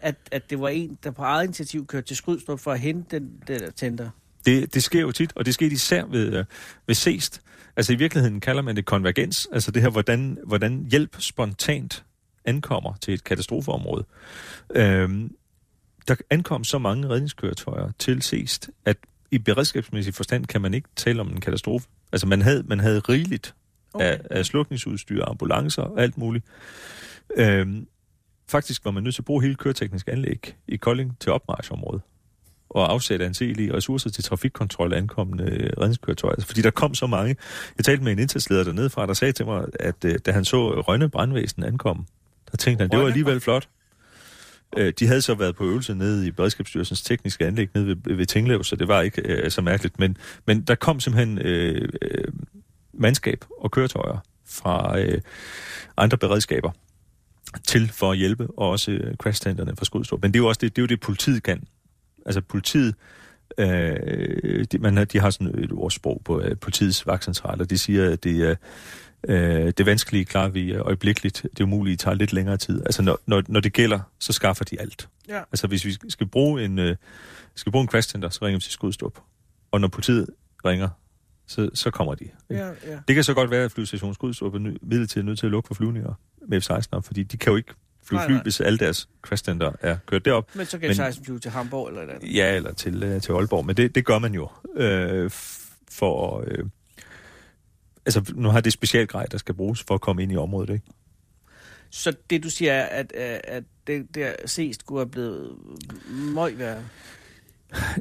[0.00, 3.18] at, at det var en, der på eget initiativ kørte til Skrydstrup for at hente
[3.18, 4.10] den, den der tænder.
[4.46, 6.44] Det, det sker jo tit, og det sker især ved, øh,
[6.86, 7.40] ved SEST.
[7.76, 12.04] Altså i virkeligheden kalder man det konvergens, altså det her, hvordan, hvordan hjælp spontant
[12.44, 14.04] ankommer til et katastrofeområde.
[14.74, 15.36] Øhm,
[16.08, 18.96] der ankom så mange redningskøretøjer til SEST, at
[19.30, 21.88] i beredskabsmæssig forstand kan man ikke tale om en katastrofe.
[22.12, 23.54] Altså man havde, man havde rigeligt
[23.92, 24.04] okay.
[24.04, 26.44] af, af slukningsudstyr, ambulancer og alt muligt.
[27.36, 27.86] Øhm,
[28.48, 32.02] faktisk var man nødt til at bruge hele køreteknisk anlæg i Kolding til opmarchområdet
[32.70, 36.36] og afsætte anselige ressourcer til trafikkontrol af ankommende øh, redningskøretøjer.
[36.40, 37.36] Fordi der kom så mange.
[37.78, 40.44] Jeg talte med en indsatsleder dernede fra, der sagde til mig, at øh, da han
[40.44, 42.06] så Rønne Brandvæsen ankom,
[42.50, 43.68] der tænkte han, det var alligevel flot.
[44.76, 48.26] Øh, de havde så været på øvelse nede i Beredskabsstyrelsens tekniske anlæg nede ved, ved
[48.26, 49.98] Tinglev, så det var ikke øh, så mærkeligt.
[49.98, 52.24] Men, men der kom simpelthen øh, øh,
[52.94, 55.20] mandskab og køretøjer fra øh,
[55.96, 56.70] andre beredskaber
[57.64, 60.22] til for at hjælpe, og også øh, crashtenterne fra Skudstrup.
[60.22, 61.64] Men det er jo også det, det, er jo det politiet kan.
[62.26, 62.94] Altså politiet,
[63.58, 67.78] øh, de, man har, de har sådan et ordsprog på øh, politiets vagtcentral, og de
[67.78, 68.54] siger, at det er
[69.28, 72.82] øh, det vanskelige klarer vi øh, øjeblikkeligt, det umulige tager lidt længere tid.
[72.86, 75.08] Altså når, når, når det gælder, så skaffer de alt.
[75.28, 75.38] Ja.
[75.38, 76.96] Altså hvis vi skal bruge en, øh,
[77.54, 79.18] skal bruge en crashcenter, så ringer vi til Skudstrup.
[79.70, 80.26] Og når politiet
[80.64, 80.88] ringer,
[81.46, 82.28] så, så kommer de.
[82.50, 82.72] Ja, ja.
[83.08, 85.74] Det kan så godt være, at flyvestationen Skudstrup er midlertidigt nødt til at lukke for
[85.74, 86.14] flyvninger
[86.48, 87.74] med F-16'er, fordi de kan jo ikke
[88.08, 88.42] flyve Nej, fly, nej.
[88.42, 90.50] hvis alle deres crashcenter er kørt derop.
[90.54, 92.34] Men så kan Men- jeg 16 flyve til Hamburg eller et andet.
[92.34, 95.30] Ja, eller til, øh, til Aalborg, men det, det gør man jo øh,
[95.90, 96.44] for...
[96.46, 96.64] Øh,
[98.06, 100.86] altså, nu har det specialgrej, der skal bruges for at komme ind i området, ikke?
[101.90, 105.56] Så det du siger er, at, at, at det der ses skulle have blevet
[106.10, 106.82] møg værre.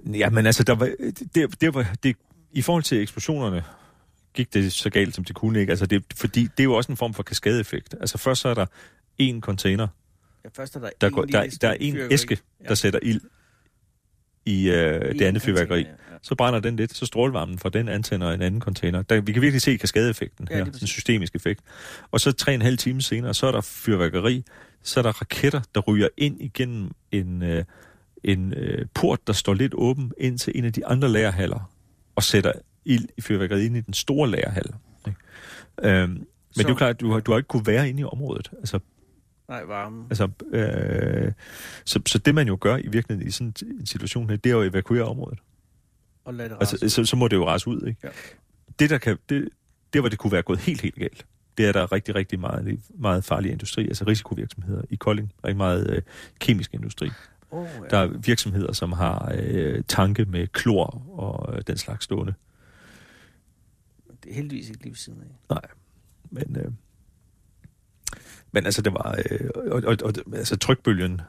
[0.05, 0.89] Ja, men altså, der var,
[1.35, 2.15] det, det var, det,
[2.51, 3.63] i forhold til eksplosionerne
[4.33, 5.69] gik det så galt, som det kunne, ikke?
[5.71, 7.95] Altså, det, fordi det er jo også en form for kaskadeeffekt.
[7.99, 8.65] Altså, først så er der
[9.17, 9.87] en container,
[10.43, 12.13] Ja, først er der, der, går, der, der er en fyrværkeri.
[12.13, 12.37] æske,
[12.67, 13.21] der sætter ild
[14.45, 15.79] i øh, det andet fyrværkeri.
[15.79, 15.85] ja.
[16.21, 19.01] Så brænder den lidt, så strålevarmen fra den antænder en anden container.
[19.01, 21.61] Der, vi kan virkelig se kaskadeeffekten Ja, her, den systemiske effekt.
[22.11, 24.43] Og så tre og en halv time senere, så er der fyrværkeri,
[24.83, 27.63] så er der raketter, der ryger ind igennem en, øh,
[28.23, 31.71] en øh, port, der står lidt åben ind til en af de andre lagerhaller,
[32.15, 32.51] og sætter
[32.85, 34.65] ild i fyrværkeriet ind i den store lagerhal.
[35.07, 35.19] Ikke?
[35.83, 37.89] Øhm, men Så- det er jo klart, at du har, du har ikke kunne være
[37.89, 38.51] inde i området.
[38.59, 38.79] Altså,
[39.47, 40.05] Nej, varme.
[40.09, 41.31] Altså, øh,
[41.85, 44.53] så, så det man jo gør i virkeligheden i sådan en situation her, det er
[44.53, 45.39] jo at evakuere området.
[46.25, 47.99] Og lad det Altså, så, så må det jo rase ud, ikke?
[48.03, 48.09] Ja.
[48.79, 49.49] Det, der kan, det,
[49.93, 51.25] det, hvor det kunne være gået helt, helt galt,
[51.57, 55.89] det er der rigtig, rigtig meget, meget farlig industri, altså risikovirksomheder i Kolding, rigtig meget
[55.89, 56.01] øh,
[56.39, 57.11] kemisk industri.
[57.51, 57.87] Oh, ja.
[57.89, 62.33] Der er virksomheder, som har øh, tanke med klor og øh, den slags stående.
[64.23, 65.55] Det er heldigvis ikke lige ved siden af.
[65.55, 65.61] Nej,
[66.31, 66.57] men...
[66.57, 66.71] Øh,
[68.55, 69.19] men altså, det var...
[69.31, 71.21] Øh, og, og, og, altså, trykbølgen...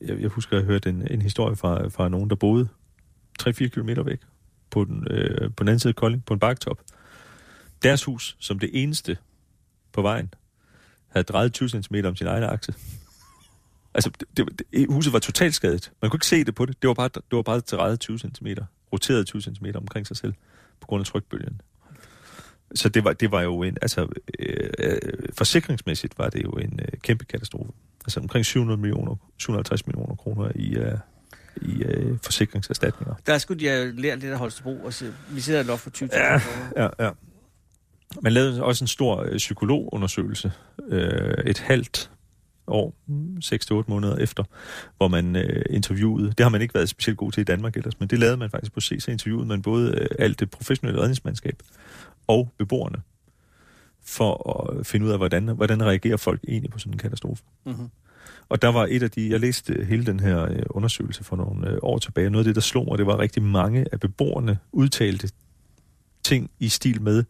[0.00, 2.68] Jeg, jeg husker, jeg hørte en, en historie fra, fra nogen, der boede
[3.42, 4.20] 3-4 km væk
[4.70, 6.80] på den, øh, på den anden side af Kolding, på en baktop.
[7.82, 9.16] Deres hus, som det eneste
[9.92, 10.34] på vejen,
[11.08, 12.74] havde drejet 20 cm om sin egen akse.
[13.94, 15.92] Altså, det, det, det, huset var totalt skadet.
[16.02, 16.82] Man kunne ikke se det på det.
[16.82, 18.46] Det var bare, det var bare drejet 20 cm,
[18.92, 20.34] roteret 20 cm omkring sig selv,
[20.80, 21.60] på grund af trykbølgen.
[22.74, 24.08] Så det var, det var jo en, altså
[24.38, 24.98] øh, øh,
[25.38, 27.72] forsikringsmæssigt var det jo en øh, kæmpe katastrofe.
[28.04, 30.92] Altså omkring 700 millioner, 750 millioner kroner i, øh,
[31.62, 33.14] i øh, forsikringserstatninger.
[33.26, 36.08] Der skulle de have lært lidt af Holstebro, og se, vi sidder loft for 20.000
[36.18, 36.88] Ja, kroner.
[36.98, 37.10] ja, ja.
[38.22, 40.52] Man lavede også en stor øh, psykologundersøgelse
[40.88, 42.10] øh, et halvt
[42.66, 42.94] år,
[43.80, 44.44] 6-8 måneder efter,
[44.96, 48.00] hvor man øh, interviewede, det har man ikke været specielt god til i Danmark ellers,
[48.00, 51.00] men det lavede man faktisk på C, så interviewede man både øh, alt det professionelle
[51.00, 51.62] redningsmandskab
[52.30, 53.02] og beboerne,
[54.02, 57.42] for at finde ud af, hvordan, hvordan reagerer folk egentlig på sådan en katastrofe.
[57.66, 57.88] Mm-hmm.
[58.48, 61.70] Og der var et af de, jeg læste hele den her øh, undersøgelse for nogle
[61.70, 64.00] øh, år tilbage, og noget af det, der slog mig, det var rigtig mange af
[64.00, 65.30] beboerne udtalte
[66.22, 67.24] ting i stil med,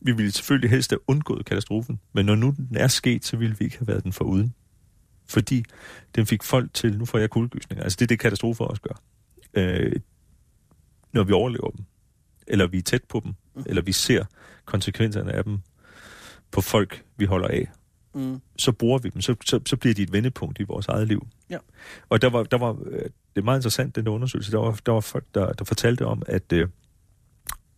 [0.00, 3.56] vi ville selvfølgelig helst have undgået katastrofen, men når nu den er sket, så ville
[3.58, 4.54] vi ikke have været den foruden.
[5.26, 5.64] Fordi
[6.14, 9.02] den fik folk til, nu får jeg kuldegysninger, altså det er det, katastrofer også gør.
[9.54, 9.92] Øh,
[11.12, 11.84] når vi overlever dem,
[12.48, 13.62] eller vi er tæt på dem, mm.
[13.66, 14.24] eller vi ser
[14.64, 15.58] konsekvenserne af dem
[16.50, 17.68] på folk, vi holder af,
[18.14, 18.40] Mm.
[18.58, 21.26] så bruger vi dem, så, så, så bliver de et vendepunkt i vores eget liv.
[21.50, 21.58] Ja.
[22.08, 24.78] Og der var, der var, øh, det er meget interessant, den der undersøgelse, der var,
[24.86, 26.68] der var folk, der, der fortalte om, at øh,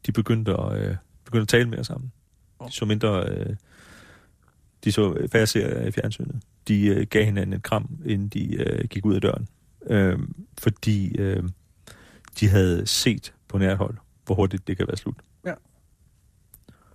[0.06, 2.12] de begyndte at, øh, begyndte at tale mere sammen.
[2.58, 2.68] Oh.
[2.68, 3.56] De så mindre, øh,
[4.84, 6.42] de så færre serier i fjernsynet.
[6.68, 9.48] De øh, gav hinanden et kram, inden de øh, gik ud af døren.
[9.86, 10.18] Øh,
[10.58, 11.42] fordi øh,
[12.40, 13.96] de havde set på nært hold,
[14.30, 15.16] hvor hurtigt det kan være slut.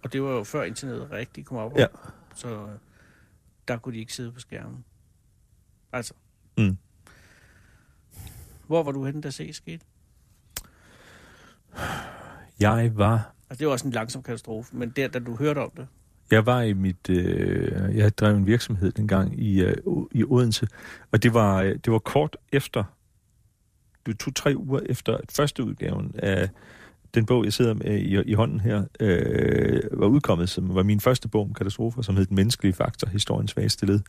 [0.03, 1.77] Og det var jo før internettet rigtig kom op.
[1.77, 1.86] Ja.
[2.36, 2.69] Så øh,
[3.67, 4.86] der kunne de ikke sidde på skærmen.
[5.91, 6.13] Altså.
[6.57, 6.77] Mm.
[8.67, 9.86] Hvor var du henne, da C skete?
[12.59, 15.71] Jeg var Altså, det var også en langsom katastrofe, men der, da du hørte om
[15.77, 15.88] det,
[16.31, 19.77] Jeg var i mit, øh, jeg drev en virksomhed dengang i, øh,
[20.11, 20.67] i Odense,
[21.11, 22.83] og det var, øh, det var kort efter,
[24.05, 26.49] det tog tre uger efter første udgaven af
[27.16, 30.99] den bog, jeg sidder med i, i hånden her, øh, var udkommet, som var min
[30.99, 33.99] første bog om katastrofer, som hed Den menneskelige faktor, historiens svageste led.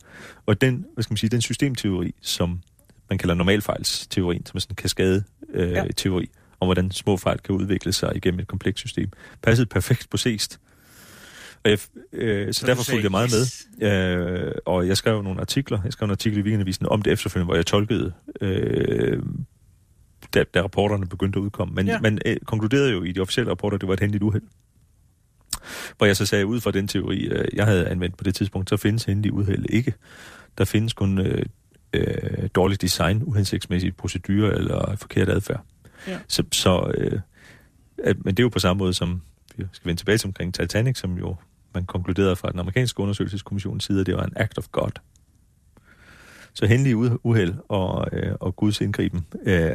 [0.45, 2.61] Og den, hvad skal man sige, den systemteori, som
[3.09, 5.83] man kalder normalfejlsteorien, som er sådan en kaskade-teori, øh, Ja.
[5.97, 6.29] teori,
[6.59, 9.09] om hvordan små fejl kan udvikle sig igennem et komplekst system,
[9.41, 10.59] passede perfekt på Seest.
[11.63, 11.79] Og jeg,
[12.13, 13.67] øh, så, Så derfor fulgte jeg meget yes.
[13.79, 13.91] med.
[13.91, 15.79] Øh, og jeg skrev nogle artikler.
[15.83, 19.19] Jeg skrev en artikel i Weekendavisen om det efterfølgende, hvor jeg tolkede, øh,
[20.33, 21.75] da, da rapporterne begyndte at udkomme.
[21.75, 21.99] Men Ja.
[21.99, 24.43] man øh, konkluderede jo i de officielle rapporter, at det var et hændeligt uheld.
[25.97, 28.69] Hvor jeg så sagde, ud fra den teori, øh, jeg havde anvendt på det tidspunkt,
[28.69, 29.93] så findes hændelige uheld ikke.
[30.57, 31.45] Der findes kun øh,
[31.93, 35.63] øh, dårligt design, uhensigtsmæssige procedurer eller forkert adfærd.
[36.07, 36.19] Ja.
[36.27, 37.19] Så, så øh,
[38.03, 39.21] at, men det er jo på samme måde som,
[39.57, 41.35] vi skal vende tilbage til omkring Titanic, som jo
[41.73, 44.91] man konkluderede fra den amerikanske undersøgelseskommissions side, at det var en act of God.
[46.57, 49.71] Så hændelige u- uheld og, øh, og Guds indgriben, øh,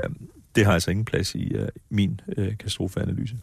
[0.57, 3.35] det har altså ingen plads i øh, min øh, katastrofeanalyse.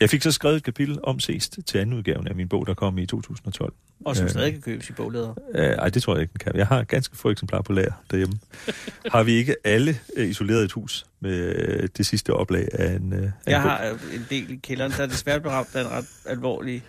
[0.00, 2.74] Jeg fik så skrevet et kapitel om Seest til anden udgaven af min bog, der
[2.74, 3.72] kom i 2012.
[4.04, 4.30] og som Øh.
[4.30, 5.34] stadig kan købes i bogleder.
[5.54, 6.56] Øh, ej, det tror jeg ikke, den kan.
[6.56, 8.34] Jeg har ganske få eksemplarer på lager derhjemme.
[9.14, 13.12] har vi ikke alle øh, isoleret et hus med øh, det sidste oplag af en,
[13.12, 13.70] øh, af en Jeg bog?
[13.70, 16.82] har øh, en del i kælderen, der er desværre blevet ramt af en ret alvorlig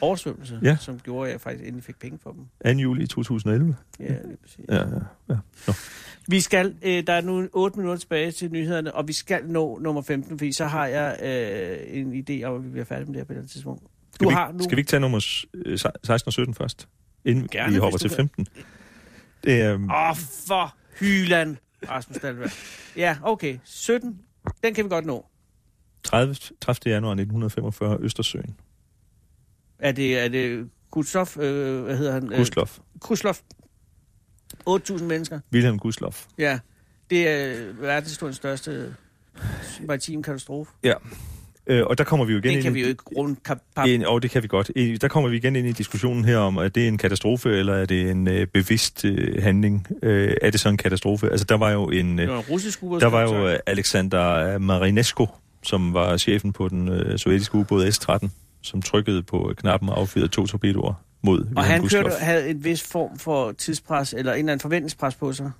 [0.00, 0.76] oversvømmelse, Ja.
[0.80, 2.30] som gjorde, at jeg faktisk endelig fik penge for
[2.64, 2.74] dem.
[2.76, 2.80] 2.
[2.82, 3.76] juli 2011.
[4.00, 4.60] Ja, lige præcis.
[4.68, 4.82] Ja, ja,
[5.28, 5.34] ja.
[5.66, 5.72] Nå.
[6.28, 9.78] Vi skal, øh, der er nu 8 minutter tilbage til nyhederne, og vi skal nå
[9.78, 13.14] nummer 15, fordi så har jeg øh, en idé om, at vi bliver færdige med
[13.14, 13.82] det her på et eller tidspunkt.
[14.14, 14.62] Skal, Du vi, har nu...
[14.64, 16.88] skal vi ikke tage nummer s- øh, 16 og 17 først?
[17.24, 18.16] Inden Gerne, vi hopper til vil.
[18.16, 18.46] 15.
[19.44, 20.16] Det er, um, Åh, oh,
[20.48, 21.56] for hyland,
[21.90, 22.50] Rasmus Dahlberg.
[22.96, 23.58] Ja, okay.
[23.64, 24.20] 17,
[24.64, 25.26] den kan vi godt nå.
[26.04, 26.94] 30, 30.
[26.94, 28.56] januar 1945, Østersøen.
[29.78, 32.32] Er det, er det Gustlof, øh, hvad hedder han?
[32.32, 32.38] Øh,
[33.00, 33.40] Gustlof.
[34.70, 35.40] 8.000 mennesker.
[35.52, 36.24] Wilhelm Gustlof.
[36.38, 36.58] Ja,
[37.10, 38.94] det er verdenshistoriens største
[39.86, 40.70] maritim katastrofe.
[41.68, 42.74] Øh, og der kommer vi jo igen Den ind kan i...
[42.74, 43.86] vi jo ikke rundt kap, pap.
[43.86, 44.70] En, og det kan vi godt.
[44.76, 47.48] I- Der kommer vi igen ind i diskussionen her om, at det er en katastrofe,
[47.58, 49.86] eller er det en øh, bevidst øh, handling?
[50.02, 51.30] Øh, er det så en katastrofe?
[51.30, 52.18] Altså, der var jo en...
[52.18, 53.00] Det Øh, var en russisk ubåd.
[53.00, 55.26] der var jo øh, Alexander Marinesco,
[55.62, 58.28] som var chefen på den øh, sovjetiske ubåd S-13,
[58.66, 62.64] som trykkede på knappen og affyrede to torpedoer mod Og Wilhelm han kørte, havde en
[62.64, 65.50] vis form for tidspres, eller en eller anden forventningspres på sig,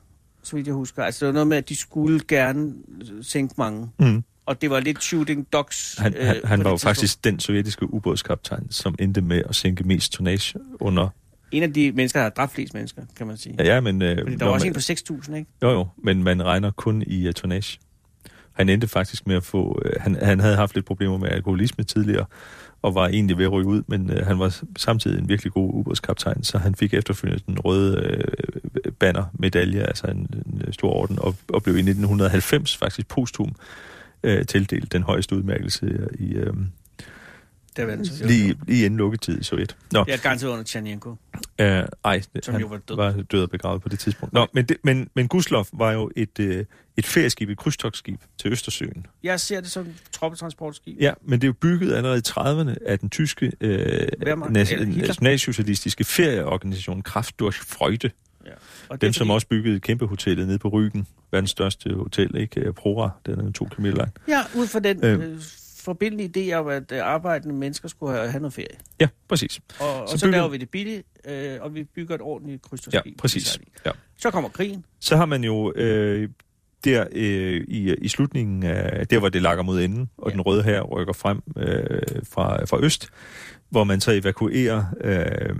[0.43, 1.03] så vidt jeg husker.
[1.03, 2.73] Altså, det var noget med, at de skulle gerne
[3.23, 3.89] sænke mange.
[3.99, 4.25] Mm.
[4.47, 5.97] Og det var lidt shooting dogs.
[5.99, 9.57] Han, øh, han, på han var jo faktisk den sovjetiske ubådskaptajn, som endte med at
[9.57, 11.09] sænke mest tonnage under...
[11.53, 13.55] En af de mennesker, der har dræbt flest mennesker, kan man sige.
[13.59, 14.03] Ja, ja men...
[14.03, 15.51] Øh, Fordi der var også man- en på 6.000, ikke?
[15.63, 17.79] Jo, jo, men man regner kun i uh, tonnage.
[18.57, 19.83] Han endte faktisk med at få...
[19.85, 22.25] Uh, han, han havde haft lidt problemer med alkoholisme tidligere,
[22.83, 25.71] og var egentlig ved at ryge ud, men uh, han var samtidig en virkelig god
[25.75, 28.23] ubådskaptajn, så han fik efterfølgende den røde
[28.87, 33.55] uh, banner medalje, altså en, en stor orden, og, og blev i 1990 faktisk posthum
[34.27, 36.57] uh, tildelt den højeste udmærkelse i, uh,
[37.77, 38.23] Det var det.
[38.25, 39.77] Lige, lige inden lukketid i Sovjet.
[39.93, 41.15] Nå, Det er garanteret under Tjernjenko.
[41.61, 42.97] øh, ej, Som han jo var død.
[42.97, 44.33] var død og begravet på det tidspunkt.
[44.35, 46.65] Nå, men, det, men, men Guslov var jo et, øh,
[46.97, 49.07] et ferieskib, et krydstogsskib til Østersøen.
[49.23, 51.01] Jeg ser det som troppetransportskib.
[51.01, 56.05] Ja, men det er jo bygget allerede i 30'erne af den tyske øh, nas- nationalsocialistiske
[56.05, 58.11] ferieorganisation Kraft durch Freude.
[58.47, 58.51] Ja.
[58.89, 61.07] Og det Dem, er som fordi- også byggede kæmpehotellet nede på Ryggen.
[61.33, 62.61] Verdens største hotel, ikke?
[62.61, 64.13] Øh, Prora, den er to kilometer lang.
[64.29, 65.21] Ja, ud fra den Øhm.
[65.23, 65.41] øh,
[65.79, 68.77] forbindelige idé om, at øh, arbejdende mennesker skulle have, have noget ferie.
[69.01, 69.61] Ja, præcis.
[69.81, 72.63] Og, og Så så, bygger- laver vi det billigt, øh, og vi bygger et ordentligt
[72.65, 73.19] Ja, krydstogsskib.
[73.19, 73.59] præcis.
[73.87, 73.91] Ja.
[74.19, 74.85] Så kommer krigen.
[75.01, 76.29] Så har man jo øh,
[76.87, 80.33] der øh, i, i slutningen af, der hvor det lakker mod enden, og Ja.
[80.33, 83.09] den røde her rykker frem øh, fra, fra øst,
[83.71, 85.57] hvor man så evakuerer øh,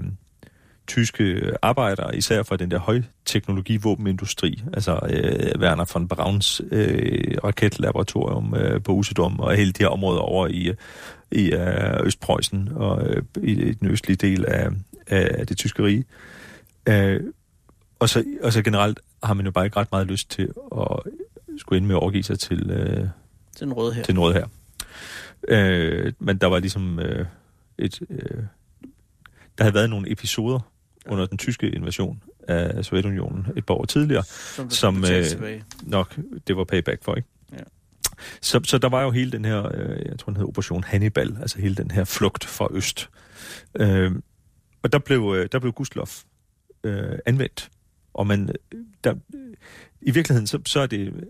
[0.87, 8.83] tyske arbejdere, især fra den der højteknologivåbenindustri, altså øh, Werner von Brauns øh, raketlaboratorium øh,
[8.83, 10.73] på Usedom, og hele de her områder over i,
[11.33, 14.69] i øh, Østpreussen og øh, i, i den østlige del af,
[15.07, 16.05] af det tyske rige.
[16.89, 17.21] Øh,
[17.99, 21.01] og, så, og så generelt har man jo bare ikke ret meget lyst til at
[21.59, 23.09] skulle ende med at overgive sig til, øh,
[23.61, 24.03] Den røde her.
[24.03, 24.47] til noget her.
[25.49, 27.27] Øh, men der var ligesom øh,
[27.79, 28.01] et...
[28.11, 28.43] Øh,
[29.59, 30.61] der havde været nogle episoder
[31.07, 35.65] under den tyske invasion af Sovjetunionen et par år tidligere, som, som, øh, tilbage.
[35.83, 36.17] nok
[36.47, 37.29] det var payback for, ikke?
[37.53, 37.63] Ja.
[38.43, 41.37] Så, så der var jo hele den her, øh, jeg tror den hed Operation Hannibal,
[41.41, 43.11] altså hele den her flugt fra øst.
[43.75, 44.13] Øh,
[44.83, 46.09] og der blev, øh, der blev Guslov
[46.85, 47.71] øh, anvendt.
[48.17, 48.49] Og man,
[49.05, 49.15] der,
[50.01, 51.25] i virkeligheden, så, så er det,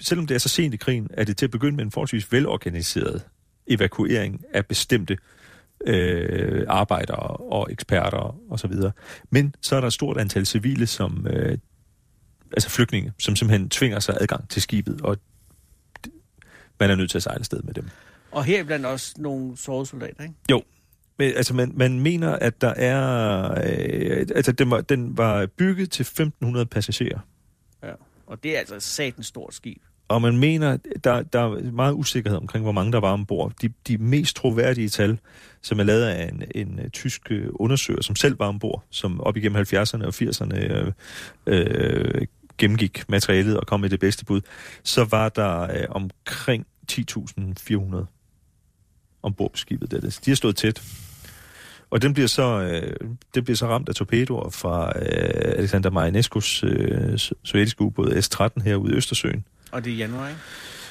[0.00, 2.32] selvom det er så sent i krigen, er det til at begynde med en forholdsvis
[2.32, 3.22] velorganiseret
[3.66, 5.18] evakuering af bestemte
[5.86, 8.92] øh, arbejdere og eksperter og så videre.
[9.30, 11.58] Men så er der et stort antal civile, som øh,
[12.52, 15.16] altså flygtninge, som simpelthen tvinger sig adgang til skibet, og
[16.80, 17.88] man er nødt til at sejle afsted med dem.
[18.30, 20.34] Og her blandt også nogle sårede soldater, ikke?
[21.18, 23.50] Men, altså, man, man mener, at der er...
[23.50, 26.04] Øh, altså, den var, den var bygget til
[26.44, 27.18] 1.500 passagerer.
[27.82, 27.92] Ja.
[28.26, 29.82] Og det er altså et satens stort skib.
[30.08, 33.52] Og man mener, der, der er meget usikkerhed omkring, hvor mange der var ombord.
[33.62, 35.18] De, de mest troværdige tal,
[35.62, 39.20] som er lavet af en, en uh, tysk øh, undersøger, som selv var ombord, som
[39.20, 40.92] op igennem 70'erne og 80'erne øh,
[41.46, 42.26] øh,
[42.58, 44.40] gennemgik materialet og kom med det bedste bud,
[44.82, 48.21] så var der øh, omkring 10.400
[49.22, 49.90] ombord på skibet.
[49.90, 50.00] Der.
[50.00, 50.82] De har stået tæt.
[51.90, 52.96] Og den bliver så, øh,
[53.34, 58.92] den bliver så ramt af torpedoer fra øh, Alexander Marinescos øh, sovjetiske ubåd S-13 herude
[58.92, 59.44] i Østersøen.
[59.72, 60.40] Og det er i januar, ikke?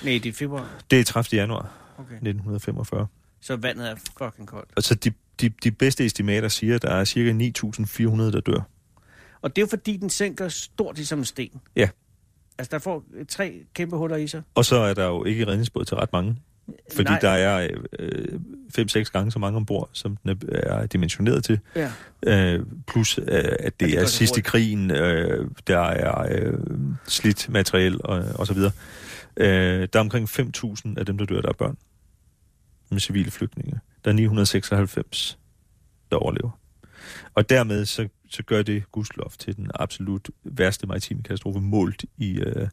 [0.03, 0.69] Nej, det er februar.
[0.91, 1.39] Det er 30.
[1.41, 2.13] januar Okay.
[2.13, 3.07] 1945.
[3.41, 4.69] Så vandet er fucking koldt.
[4.77, 5.11] Altså, de,
[5.41, 8.61] de, de bedste estimater siger, at der er cirka 9.400, der dør.
[9.41, 11.61] Og det er jo fordi, den sænker stort ligesom en sten.
[11.75, 11.89] Ja.
[12.57, 14.41] Altså, der får tre kæmpe huller i sig.
[14.55, 16.37] Og så er der jo ikke redningsbåd til ret mange.
[16.93, 17.19] Fordi Nej.
[17.19, 17.67] Der er
[17.99, 18.39] øh,
[18.79, 21.59] 5-6 gange så mange ombord, som den er, er dimensioneret til.
[21.75, 21.91] Ja.
[22.23, 26.27] Øh, plus, øh, at Ja, det, det det er sidst i krigen, øh, der er
[26.31, 26.59] øh,
[27.07, 28.71] slidt materiel og, og så videre.
[29.37, 31.77] Øh, der er omkring 5.000 af dem, der dør, der er børn.
[32.91, 33.79] Med civile flygtninge.
[34.05, 35.37] Der er 996,
[36.11, 36.59] der overlever.
[37.33, 42.39] Og dermed så, så gør det Guslov til den absolut værste maritime katastrofe målt i,
[42.39, 42.67] øh,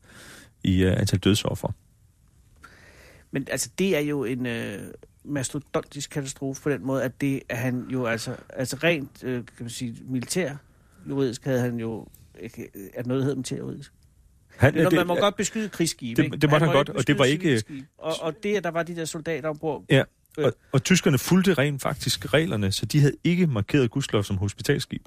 [0.65, 1.73] i øh, antal dødsoffer.
[3.31, 4.79] Men altså, det er jo en øh,
[5.25, 9.45] mastodontisk katastrofe på den måde, at det er han jo altså, altså rent, øh, kan
[9.61, 10.55] man sige, militær
[11.09, 12.07] juridisk havde han jo,
[12.41, 13.93] ikke, at noget hedder militær juridisk.
[14.57, 16.37] Han, Det, man må godt beskyde krigsskibe, det- ikke?
[16.37, 17.63] det måtte han må godt, og det var ikke-.
[17.99, 20.03] Og, og det, at der var de der soldater ombord, Ja,
[20.39, 25.07] og, og tyskerne fulgte rent faktisk reglerne, så de havde ikke markeret Guslov som hospitalskib.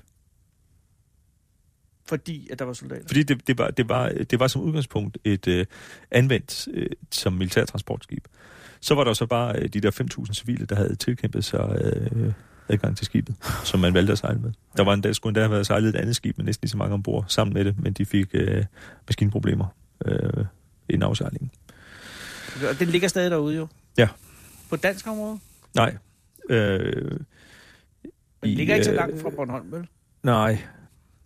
[2.12, 3.04] Fordi at der var soldater.
[3.08, 5.66] Fordi det, det, var, det, var, det var som udgangspunkt et øh,
[6.12, 8.28] anvendt øh, som militærtransportskib.
[8.82, 9.92] Så var der så bare øh, de der
[10.26, 12.34] 5.000 civile, der havde tilkæmpet sig øh,
[12.70, 14.52] adgang til skibet, som man valgte at sejle med.
[14.78, 16.72] Der var en dag, skulle endda have været sejlet et andet skib med næsten lige
[16.72, 18.66] så mange ombord sammen med det, men de fik øh,
[19.08, 19.66] maskinproblemer
[20.06, 20.46] øh,
[20.90, 21.52] inden afsejlingen.
[22.70, 23.68] Og den ligger stadig derude jo.
[23.98, 24.08] Ja.
[24.70, 25.40] På dansk område.
[25.76, 25.98] Nej.
[26.50, 27.20] Øh,
[28.44, 29.88] den ligger ikke så øh, langt fra Bornholm, vel?
[30.24, 30.58] Nej.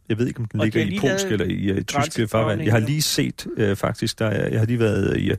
[0.10, 2.62] Jeg ved ikke, om den Og ligger i polsk eller i uh, tysk grænsedragning, farvand.
[2.62, 5.38] Jeg har lige set, uh, faktisk, der er, jeg har lige været i, uh,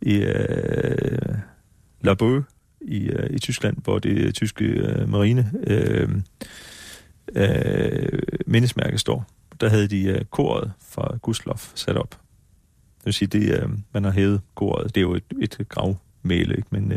[0.00, 1.36] i uh,
[2.00, 2.14] La
[2.80, 6.10] i, uh, i Tyskland, hvor det tyske uh, marine uh,
[7.36, 9.26] uh, mindesmærke står.
[9.60, 12.10] Der havde de uh, koret fra Guslov sat op.
[12.98, 14.94] Det vil sige, det, uh, man har hævet koret.
[14.94, 15.58] Det er jo et, et
[16.22, 16.68] gravmæle, ikke?
[16.70, 16.92] Men,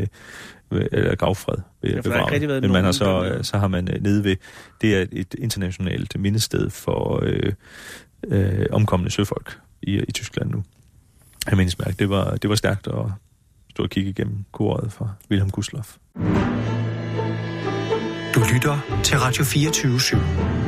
[0.70, 4.24] uh, eller gravfred ved, Ja, Men man har så, øh, så har man øh, nede
[4.24, 4.36] ved,
[4.80, 7.52] det er et internationalt mindested for øh,
[8.28, 10.64] øh, omkomne søfolk i, i Tyskland nu.
[11.50, 13.04] Jeg mindesmærke, det var, det var stærkt at
[13.70, 15.96] stå og kigge igennem koret fra Wilhelm Gustloff.
[18.34, 20.65] Du lytter til Radio 24 /7.